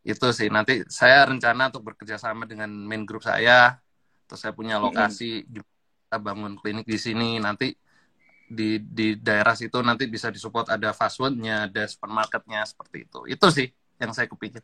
Itu 0.02 0.34
sih. 0.34 0.50
Nanti 0.50 0.82
saya 0.90 1.30
rencana 1.30 1.70
untuk 1.70 1.94
bekerja 1.94 2.18
sama 2.18 2.50
dengan 2.50 2.74
main 2.74 3.06
group 3.06 3.22
saya. 3.22 3.78
Terus 4.26 4.42
saya 4.42 4.54
punya 4.56 4.82
lokasi, 4.82 5.46
kita 5.46 6.18
bangun 6.18 6.58
klinik 6.58 6.88
di 6.88 6.98
sini, 6.98 7.38
nanti 7.38 7.76
di 8.52 8.84
di 8.84 9.16
daerah 9.16 9.56
situ 9.56 9.80
nanti 9.80 10.12
bisa 10.12 10.28
disupport 10.28 10.76
ada 10.76 10.92
fast 10.92 11.20
foodnya, 11.20 11.70
ada 11.70 11.88
supermarketnya 11.88 12.66
seperti 12.66 13.08
itu. 13.08 13.20
Itu 13.28 13.48
sih 13.54 13.68
yang 14.02 14.12
saya 14.16 14.28
kepikir. 14.28 14.64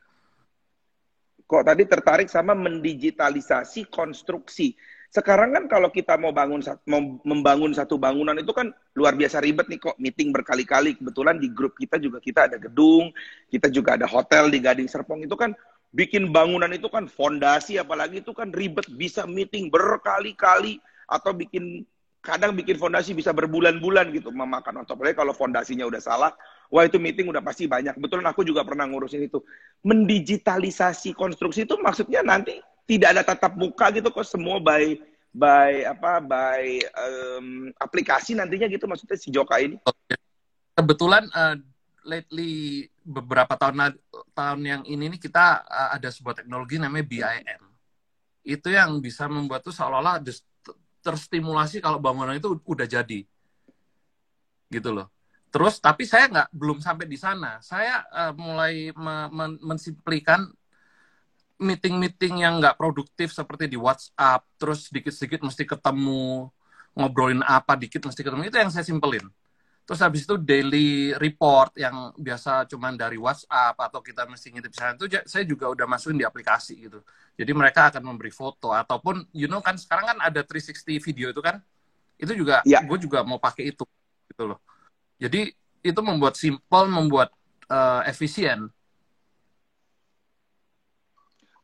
Kok 1.47 1.63
tadi 1.63 1.83
tertarik 1.87 2.27
sama 2.27 2.51
mendigitalisasi 2.57 3.87
konstruksi. 3.87 4.75
Sekarang 5.07 5.55
kan 5.55 5.65
kalau 5.71 5.87
kita 5.87 6.19
mau 6.19 6.35
bangun 6.35 6.59
mau 6.83 6.99
membangun 7.23 7.71
satu 7.71 7.95
bangunan 7.95 8.35
itu 8.35 8.51
kan 8.51 8.75
luar 8.91 9.15
biasa 9.15 9.39
ribet 9.39 9.71
nih 9.71 9.79
kok 9.79 9.95
meeting 9.97 10.35
berkali-kali. 10.35 10.99
Kebetulan 10.99 11.39
di 11.39 11.47
grup 11.47 11.79
kita 11.79 11.95
juga 11.95 12.19
kita 12.19 12.51
ada 12.51 12.59
gedung, 12.59 13.15
kita 13.47 13.71
juga 13.71 13.95
ada 13.95 14.03
hotel 14.03 14.51
di 14.51 14.59
Gading 14.59 14.91
Serpong. 14.91 15.23
Itu 15.23 15.39
kan 15.39 15.55
bikin 15.95 16.35
bangunan 16.35 16.67
itu 16.75 16.91
kan 16.91 17.07
fondasi 17.07 17.79
apalagi 17.79 18.19
itu 18.19 18.35
kan 18.35 18.51
ribet 18.51 18.85
bisa 18.91 19.23
meeting 19.23 19.71
berkali-kali 19.71 20.83
atau 21.07 21.31
bikin 21.31 21.87
kadang 22.19 22.51
bikin 22.51 22.75
fondasi 22.75 23.15
bisa 23.15 23.31
berbulan-bulan 23.31 24.11
gitu. 24.11 24.27
Memakan 24.35 24.83
waktu 24.83 24.91
apalagi 24.91 25.15
kalau 25.15 25.31
fondasinya 25.31 25.87
udah 25.87 26.03
salah 26.03 26.31
wah 26.67 26.83
itu 26.83 26.99
meeting 26.99 27.31
udah 27.31 27.39
pasti 27.39 27.63
banyak. 27.63 27.95
Betul 27.95 28.19
aku 28.27 28.43
juga 28.43 28.67
pernah 28.67 28.83
ngurusin 28.83 29.23
itu. 29.23 29.39
Mendigitalisasi 29.87 31.15
konstruksi 31.15 31.63
itu 31.63 31.79
maksudnya 31.79 32.19
nanti 32.19 32.59
tidak 32.87 33.09
ada 33.13 33.21
tatap 33.27 33.53
muka 33.59 33.91
gitu 33.91 34.07
kok 34.09 34.23
semua 34.23 34.63
by 34.63 34.95
by 35.35 35.85
apa 35.85 36.23
by 36.23 36.81
um, 36.95 37.69
aplikasi 37.77 38.33
nantinya 38.33 38.65
gitu 38.71 38.87
maksudnya 38.87 39.19
si 39.19 39.29
Joka 39.29 39.59
ini. 39.59 39.77
Kebetulan 40.73 41.27
uh, 41.35 41.59
lately 42.07 42.87
beberapa 43.03 43.53
tahun 43.59 43.99
tahun 44.31 44.61
yang 44.63 44.81
ini 44.87 45.11
nih 45.13 45.19
kita 45.19 45.67
uh, 45.67 45.89
ada 45.99 46.07
sebuah 46.07 46.41
teknologi 46.41 46.79
namanya 46.79 47.05
BIM 47.05 47.67
itu 48.47 48.71
yang 48.71 49.03
bisa 49.03 49.27
membuat 49.27 49.59
tuh 49.59 49.75
seolah-olah 49.75 50.23
terstimulasi 51.03 51.83
kalau 51.83 51.99
bangunan 51.99 52.39
itu 52.39 52.55
udah 52.63 52.87
jadi. 52.87 53.27
Gitu 54.71 54.89
loh. 54.89 55.11
Terus 55.51 55.83
tapi 55.83 56.07
saya 56.07 56.31
nggak 56.31 56.49
belum 56.55 56.79
sampai 56.79 57.05
di 57.11 57.19
sana. 57.19 57.59
Saya 57.59 58.07
uh, 58.07 58.33
mulai 58.35 58.95
me 58.95 59.15
men 59.31 59.51
mensimplikan 59.59 60.47
meeting-meeting 61.57 62.45
yang 62.45 62.61
nggak 62.61 62.77
produktif 62.77 63.33
seperti 63.33 63.65
di 63.65 63.77
WhatsApp 63.77 64.45
terus 64.61 64.89
sedikit-sedikit 64.89 65.41
mesti 65.41 65.65
ketemu 65.65 66.49
ngobrolin 66.97 67.41
apa 67.45 67.77
dikit 67.77 68.05
mesti 68.05 68.21
ketemu. 68.21 68.49
Itu 68.49 68.57
yang 68.57 68.73
saya 68.73 68.85
simpelin. 68.85 69.25
Terus 69.87 70.03
habis 70.03 70.27
itu 70.27 70.35
daily 70.35 71.15
report 71.15 71.79
yang 71.79 72.11
biasa 72.19 72.67
cuman 72.67 72.99
dari 72.99 73.15
WhatsApp 73.15 73.77
atau 73.79 74.03
kita 74.03 74.27
mesti 74.27 74.51
ngintip 74.51 74.73
sana. 74.75 74.99
Itu 74.99 75.07
saya 75.23 75.47
juga 75.47 75.71
udah 75.71 75.87
masukin 75.87 76.19
di 76.19 76.27
aplikasi 76.27 76.91
gitu. 76.91 76.99
Jadi 77.39 77.51
mereka 77.55 77.87
akan 77.93 78.03
memberi 78.03 78.33
foto. 78.33 78.75
Ataupun 78.75 79.23
you 79.31 79.47
know 79.47 79.63
kan 79.63 79.79
sekarang 79.79 80.11
kan 80.11 80.17
ada 80.19 80.43
360 80.43 80.99
video 80.99 81.31
itu 81.31 81.39
kan? 81.39 81.63
Itu 82.19 82.35
juga 82.35 82.65
ya. 82.67 82.83
gue 82.83 82.97
juga 82.99 83.23
mau 83.23 83.39
pakai 83.39 83.71
itu 83.71 83.87
gitu 84.27 84.43
loh. 84.43 84.59
Jadi 85.17 85.55
itu 85.81 86.01
membuat 86.03 86.35
simple 86.35 86.85
membuat 86.91 87.31
uh, 87.71 88.03
efisien 88.03 88.67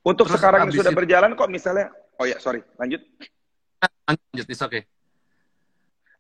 untuk 0.03 0.27
Terus 0.27 0.37
sekarang 0.39 0.67
yang 0.67 0.75
sudah 0.75 0.91
itu, 0.91 0.99
berjalan 0.99 1.31
kok 1.33 1.49
misalnya 1.49 1.87
oh 2.19 2.25
ya 2.27 2.37
sorry 2.37 2.61
lanjut 2.77 3.01
lanjut 4.07 4.47
is 4.47 4.61
okay 4.61 4.83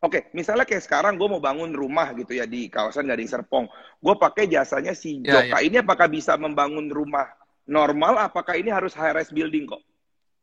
Oke, 0.03 0.27
misalnya 0.35 0.67
kayak 0.67 0.83
sekarang 0.83 1.15
gue 1.15 1.31
mau 1.31 1.39
bangun 1.39 1.71
rumah 1.71 2.11
gitu 2.11 2.35
ya 2.35 2.43
di 2.43 2.67
kawasan 2.67 3.07
Gading 3.07 3.23
Serpong. 3.23 3.71
Gue 4.03 4.19
pakai 4.19 4.51
jasanya 4.51 4.91
si 4.91 5.23
ya, 5.23 5.39
Joka. 5.39 5.55
Ya, 5.55 5.63
ya. 5.63 5.67
Ini 5.71 5.75
apakah 5.79 6.11
bisa 6.11 6.35
membangun 6.35 6.91
rumah 6.91 7.31
normal? 7.63 8.19
Apakah 8.19 8.59
ini 8.59 8.67
harus 8.67 8.91
high 8.99 9.15
rise 9.15 9.31
building 9.31 9.63
kok 9.63 9.79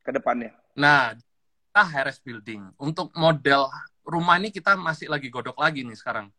ke 0.01 0.17
depannya? 0.17 0.57
Nah, 0.73 1.13
kita 1.13 1.83
high 1.93 2.09
rise 2.09 2.25
building. 2.25 2.73
Untuk 2.81 3.13
model 3.13 3.69
rumah 4.01 4.41
ini 4.41 4.49
kita 4.49 4.81
masih 4.81 5.13
lagi 5.13 5.29
godok 5.29 5.61
lagi 5.61 5.85
nih 5.85 5.93
sekarang. 5.93 6.33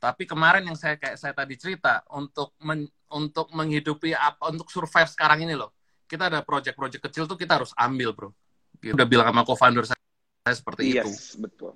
Tapi 0.00 0.24
kemarin 0.24 0.64
yang 0.64 0.74
saya 0.80 0.96
kayak 0.96 1.20
saya 1.20 1.36
tadi 1.36 1.60
cerita 1.60 2.00
untuk 2.16 2.56
men, 2.64 2.88
untuk 3.12 3.52
menghidupi 3.52 4.16
apa 4.16 4.48
untuk 4.48 4.72
survive 4.72 5.12
sekarang 5.12 5.44
ini 5.44 5.52
loh. 5.52 5.68
Kita 6.12 6.28
ada 6.28 6.44
project-project 6.44 7.08
kecil 7.08 7.24
tuh 7.24 7.40
kita 7.40 7.56
harus 7.56 7.72
ambil, 7.80 8.12
Bro. 8.12 8.30
Gitu. 8.84 8.92
Udah 8.92 9.08
bilang 9.08 9.32
sama 9.32 9.48
co-founder 9.48 9.88
saya, 9.88 10.02
saya 10.44 10.56
seperti 10.60 10.92
yes, 10.92 11.08
itu. 11.08 11.48
Betul. 11.48 11.72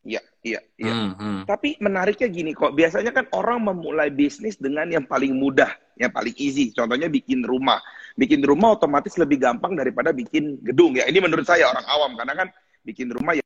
Iya, 0.00 0.20
iya, 0.44 0.60
iya. 0.80 0.92
Hmm, 0.92 1.12
hmm. 1.16 1.40
Tapi 1.44 1.76
menariknya 1.80 2.28
gini 2.28 2.56
kok, 2.56 2.72
biasanya 2.72 3.12
kan 3.12 3.28
orang 3.36 3.64
memulai 3.64 4.08
bisnis 4.08 4.56
dengan 4.56 4.88
yang 4.88 5.04
paling 5.04 5.36
mudah, 5.36 5.72
yang 5.96 6.12
paling 6.12 6.32
easy. 6.40 6.72
Contohnya 6.72 7.08
bikin 7.08 7.44
rumah. 7.44 7.80
Bikin 8.16 8.40
rumah 8.44 8.76
otomatis 8.76 9.16
lebih 9.16 9.40
gampang 9.40 9.76
daripada 9.76 10.12
bikin 10.12 10.60
gedung 10.60 10.96
ya. 10.96 11.04
Ini 11.04 11.20
menurut 11.20 11.44
saya 11.44 11.68
orang 11.68 11.84
awam 11.88 12.12
karena 12.16 12.44
kan 12.44 12.48
bikin 12.84 13.12
rumah 13.12 13.36
ya 13.36 13.44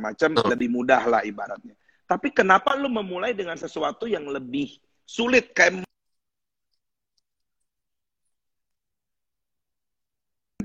macam 0.00 0.32
lebih 0.48 0.68
mudah 0.72 1.04
lah 1.08 1.20
ibaratnya. 1.24 1.76
Tapi 2.04 2.32
kenapa 2.32 2.76
lu 2.76 2.88
memulai 2.88 3.36
dengan 3.36 3.56
sesuatu 3.56 4.08
yang 4.08 4.28
lebih 4.28 4.80
sulit 5.04 5.52
kayak 5.52 5.83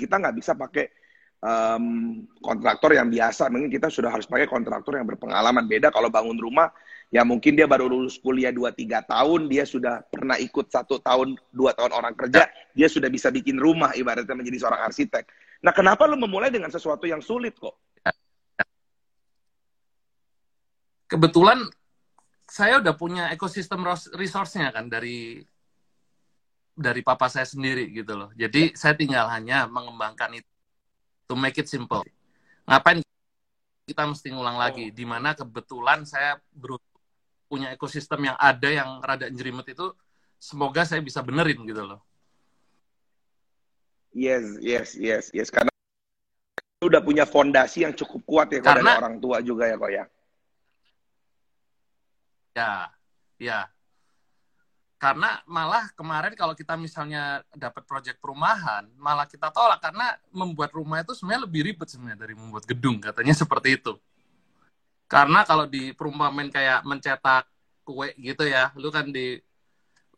kita 0.10 0.18
nggak 0.18 0.38
bisa 0.42 0.58
pakai 0.58 0.90
um, 1.46 2.26
kontraktor 2.42 2.98
yang 2.98 3.14
biasa, 3.14 3.46
mungkin 3.54 3.70
kita 3.70 3.94
sudah 3.94 4.10
harus 4.10 4.26
pakai 4.26 4.50
kontraktor 4.50 4.98
yang 4.98 5.06
berpengalaman. 5.06 5.70
Beda 5.70 5.94
kalau 5.94 6.10
bangun 6.10 6.34
rumah, 6.34 6.74
ya 7.14 7.22
mungkin 7.22 7.54
dia 7.54 7.70
baru 7.70 7.86
lulus 7.86 8.18
kuliah 8.18 8.50
2-3 8.50 9.06
tahun, 9.06 9.46
dia 9.46 9.70
sudah 9.70 10.02
pernah 10.10 10.34
ikut 10.42 10.74
satu 10.74 10.98
tahun, 10.98 11.38
dua 11.54 11.78
tahun 11.78 11.94
orang 11.94 12.18
kerja, 12.18 12.50
dia 12.74 12.88
sudah 12.90 13.14
bisa 13.14 13.30
bikin 13.30 13.62
rumah, 13.62 13.94
ibaratnya 13.94 14.34
menjadi 14.34 14.66
seorang 14.66 14.82
arsitek. 14.90 15.30
Nah, 15.62 15.70
kenapa 15.70 16.10
lu 16.10 16.18
memulai 16.18 16.50
dengan 16.50 16.74
sesuatu 16.74 17.06
yang 17.06 17.22
sulit 17.22 17.54
kok? 17.54 17.78
Kebetulan 21.10 21.70
saya 22.50 22.82
udah 22.82 22.94
punya 22.98 23.30
ekosistem 23.30 23.82
resource-nya 24.14 24.74
kan 24.74 24.90
dari 24.90 25.42
dari 26.80 27.04
papa 27.04 27.28
saya 27.28 27.44
sendiri 27.44 27.92
gitu 27.92 28.16
loh. 28.16 28.32
Jadi 28.40 28.72
saya 28.74 28.96
tinggal 28.96 29.28
hanya 29.28 29.68
mengembangkan 29.68 30.40
itu 30.40 30.48
to 31.28 31.36
make 31.36 31.60
it 31.60 31.68
simple. 31.68 32.02
Ngapain 32.64 33.04
kita 33.84 34.08
mesti 34.08 34.32
ngulang 34.32 34.56
oh. 34.56 34.62
lagi? 34.64 34.90
Di 34.96 35.04
mana 35.04 35.36
kebetulan 35.36 36.08
saya 36.08 36.40
punya 37.52 37.76
ekosistem 37.76 38.32
yang 38.32 38.38
ada 38.40 38.70
yang 38.72 39.04
rada 39.04 39.28
jerimet 39.28 39.68
itu, 39.76 39.92
semoga 40.40 40.88
saya 40.88 41.04
bisa 41.04 41.20
benerin 41.20 41.60
gitu 41.68 41.84
loh. 41.84 42.00
Yes, 44.16 44.58
yes, 44.64 44.98
yes, 44.98 45.30
yes. 45.36 45.54
Karena 45.54 45.70
udah 46.82 47.04
punya 47.04 47.28
fondasi 47.28 47.84
yang 47.84 47.94
cukup 47.94 48.24
kuat 48.24 48.48
ya 48.56 48.64
kalau 48.64 48.82
dari 48.82 48.98
orang 48.98 49.16
tua 49.20 49.38
juga 49.44 49.68
ya 49.68 49.76
kok 49.76 49.92
ya. 49.92 50.06
Ya, 52.58 52.74
ya 53.38 53.60
karena 55.00 55.40
malah 55.48 55.88
kemarin 55.96 56.36
kalau 56.36 56.52
kita 56.52 56.76
misalnya 56.76 57.40
dapat 57.56 57.88
proyek 57.88 58.20
perumahan 58.20 58.84
malah 59.00 59.24
kita 59.24 59.48
tolak. 59.48 59.80
Karena 59.80 60.20
membuat 60.36 60.76
rumah 60.76 61.00
itu 61.00 61.16
sebenarnya 61.16 61.48
lebih 61.48 61.62
ribet 61.72 61.88
sebenarnya 61.88 62.20
dari 62.20 62.36
membuat 62.36 62.68
gedung 62.68 63.00
katanya 63.00 63.32
seperti 63.32 63.80
itu. 63.80 63.96
Karena 65.08 65.48
kalau 65.48 65.64
di 65.72 65.96
perumahan 65.96 66.52
kayak 66.52 66.84
mencetak 66.84 67.48
kue 67.88 68.12
gitu 68.20 68.46
ya 68.46 68.70
lu 68.78 68.92
kan 68.92 69.10
di 69.10 69.40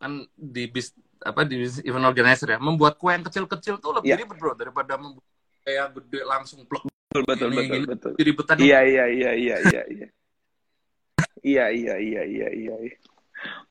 kan 0.02 0.26
di 0.34 0.66
bis 0.68 0.98
apa 1.22 1.46
di 1.46 1.62
event 1.86 2.10
organizer 2.10 2.58
ya. 2.58 2.58
Membuat 2.58 2.98
kue 2.98 3.14
yang 3.14 3.22
kecil-kecil 3.22 3.78
tuh 3.78 4.02
lebih 4.02 4.18
yeah. 4.18 4.20
ribet 4.26 4.38
bro 4.42 4.58
daripada 4.58 4.98
membuat 4.98 5.30
kayak 5.62 5.94
gede 5.94 6.26
langsung 6.26 6.66
plek. 6.66 6.90
Betul 6.90 7.24
betul 7.30 7.50
ini, 7.54 7.58
betul 7.62 7.78
ini, 7.78 7.86
betul. 7.86 8.12
ribetan 8.18 8.56
iya 8.58 8.80
iya 8.82 9.06
iya 9.06 9.32
iya 9.38 9.58
iya. 9.94 10.08
Iya 11.46 11.66
iya 11.70 11.96
iya 12.02 12.22
iya 12.26 12.50
iya 12.50 12.76
iya 12.82 12.98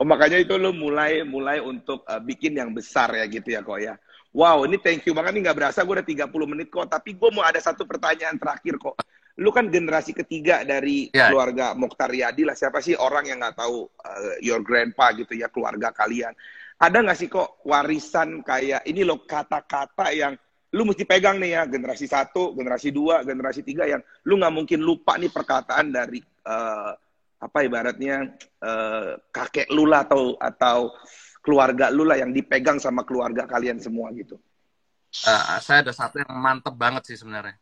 Oh 0.01 0.07
makanya 0.07 0.41
itu 0.41 0.57
lo 0.57 0.73
mulai 0.73 1.23
mulai 1.23 1.61
untuk 1.61 2.03
uh, 2.09 2.23
bikin 2.23 2.57
yang 2.57 2.73
besar 2.73 3.13
ya 3.15 3.25
gitu 3.29 3.53
ya 3.53 3.61
kok 3.61 3.81
ya. 3.81 3.95
Wow, 4.31 4.63
ini 4.63 4.79
thank 4.79 5.03
you 5.11 5.13
banget 5.15 5.35
nih 5.35 5.43
nggak 5.51 5.59
berasa 5.59 5.83
gue 5.83 5.95
udah 5.99 6.07
30 6.07 6.31
menit 6.47 6.71
kok. 6.71 6.87
Tapi 6.87 7.19
gue 7.19 7.31
mau 7.35 7.43
ada 7.43 7.59
satu 7.59 7.83
pertanyaan 7.83 8.39
terakhir 8.39 8.79
kok. 8.79 8.95
Lu 9.43 9.51
kan 9.51 9.67
generasi 9.67 10.15
ketiga 10.15 10.63
dari 10.63 11.11
yeah. 11.11 11.35
keluarga 11.35 11.75
Mokhtar 11.75 12.15
Yadi 12.15 12.47
lah. 12.47 12.55
Siapa 12.55 12.79
sih 12.79 12.95
orang 12.95 13.27
yang 13.27 13.43
nggak 13.43 13.59
tahu 13.59 13.91
uh, 13.91 14.37
your 14.39 14.63
grandpa 14.63 15.11
gitu 15.19 15.35
ya 15.35 15.51
keluarga 15.51 15.91
kalian? 15.91 16.31
Ada 16.81 17.03
nggak 17.03 17.19
sih 17.19 17.29
kok 17.29 17.61
warisan 17.67 18.47
kayak 18.47 18.87
ini 18.87 19.03
loh 19.03 19.27
kata-kata 19.27 20.15
yang 20.15 20.39
lu 20.71 20.87
mesti 20.87 21.03
pegang 21.03 21.43
nih 21.43 21.51
ya 21.59 21.63
generasi 21.67 22.07
satu, 22.07 22.55
generasi 22.55 22.95
dua, 22.95 23.27
generasi 23.27 23.67
tiga 23.67 23.91
yang 23.91 23.99
lu 24.31 24.39
nggak 24.39 24.55
mungkin 24.55 24.81
lupa 24.81 25.19
nih 25.19 25.35
perkataan 25.35 25.91
dari 25.91 26.23
uh, 26.47 26.95
apa 27.41 27.65
ibaratnya 27.65 28.37
uh, 28.61 29.17
kakek 29.33 29.73
lu 29.73 29.89
lah 29.89 30.05
atau 30.05 30.37
atau 30.37 30.93
keluarga 31.41 31.89
lu 31.89 32.05
lah 32.05 32.21
yang 32.21 32.37
dipegang 32.37 32.77
sama 32.77 33.01
keluarga 33.09 33.49
kalian 33.49 33.81
semua 33.81 34.13
gitu. 34.13 34.37
Uh, 35.25 35.59
saya 35.65 35.83
ada 35.83 35.91
satu 35.97 36.21
yang 36.21 36.37
mantep 36.37 36.77
banget 36.77 37.09
sih 37.09 37.17
sebenarnya. 37.17 37.57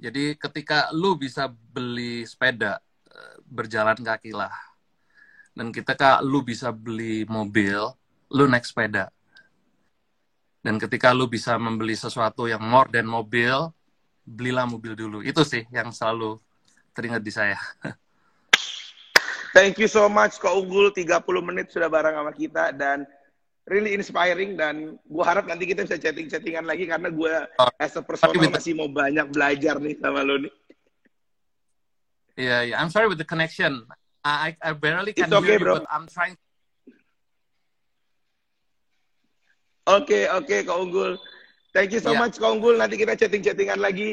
Jadi 0.00 0.34
ketika 0.40 0.88
lu 0.96 1.14
bisa 1.20 1.46
beli 1.48 2.24
sepeda 2.24 2.80
uh, 3.12 3.36
berjalan 3.44 4.00
kaki 4.00 4.32
lah, 4.32 4.52
dan 5.56 5.72
ketika 5.72 6.20
lu 6.20 6.44
bisa 6.44 6.68
beli 6.68 7.24
mobil, 7.28 7.92
lu 8.32 8.44
naik 8.44 8.68
sepeda. 8.68 9.08
Dan 10.60 10.76
ketika 10.76 11.16
lu 11.16 11.30
bisa 11.30 11.56
membeli 11.56 11.96
sesuatu 11.96 12.44
yang 12.44 12.60
more 12.60 12.92
than 12.92 13.08
mobil, 13.08 13.72
belilah 14.26 14.68
mobil 14.68 14.92
dulu. 14.92 15.18
Itu 15.24 15.46
sih 15.48 15.64
yang 15.72 15.94
selalu 15.96 16.36
teringat 16.92 17.22
di 17.24 17.32
saya. 17.32 17.56
Thank 19.56 19.80
you 19.80 19.88
so 19.88 20.04
much 20.12 20.36
Kak 20.36 20.52
Unggul 20.52 20.92
30 20.92 21.24
menit 21.40 21.72
sudah 21.72 21.88
bareng 21.88 22.12
sama 22.12 22.32
kita 22.36 22.76
dan 22.76 23.08
really 23.64 23.96
inspiring 23.96 24.52
dan 24.52 25.00
gue 25.00 25.24
harap 25.24 25.48
nanti 25.48 25.64
kita 25.64 25.88
bisa 25.88 25.96
chatting-chattingan 25.96 26.68
lagi 26.68 26.84
karena 26.84 27.08
gue 27.08 27.34
oh, 27.56 27.70
as 27.80 27.96
a 27.96 28.04
personal 28.04 28.36
masih 28.52 28.76
mau 28.76 28.92
banyak 28.92 29.32
belajar 29.32 29.80
nih 29.80 29.96
sama 29.96 30.20
lo 30.20 30.44
nih. 30.44 30.52
Iya, 32.36 32.48
yeah, 32.52 32.60
yeah. 32.68 32.76
I'm 32.76 32.92
sorry 32.92 33.08
with 33.08 33.16
the 33.16 33.24
connection. 33.24 33.88
I 34.20 34.52
I 34.60 34.76
barely 34.76 35.16
can 35.16 35.32
It's 35.32 35.32
okay, 35.32 35.56
hear 35.56 35.58
you, 35.58 35.64
bro. 35.64 35.80
but 35.80 35.88
I'm 35.88 36.04
trying. 36.04 36.36
Oke, 39.88 40.04
okay, 40.04 40.22
oke, 40.28 40.44
okay, 40.44 40.60
Kak 40.68 40.76
Unggul. 40.76 41.16
Thank 41.72 41.96
you 41.96 42.02
so 42.04 42.12
yeah. 42.12 42.20
much, 42.20 42.36
Kak 42.36 42.52
Unggul. 42.52 42.76
Nanti 42.76 43.00
kita 43.00 43.16
chatting-chattingan 43.16 43.80
lagi. 43.80 44.12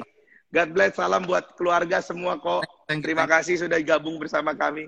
God 0.56 0.72
bless. 0.72 0.96
Salam 0.96 1.28
buat 1.28 1.58
keluarga 1.60 2.00
semua, 2.00 2.40
kok. 2.40 2.64
Terima 2.88 3.28
kasih 3.28 3.60
sudah 3.60 3.82
gabung 3.82 4.22
bersama 4.22 4.54
kami. 4.56 4.88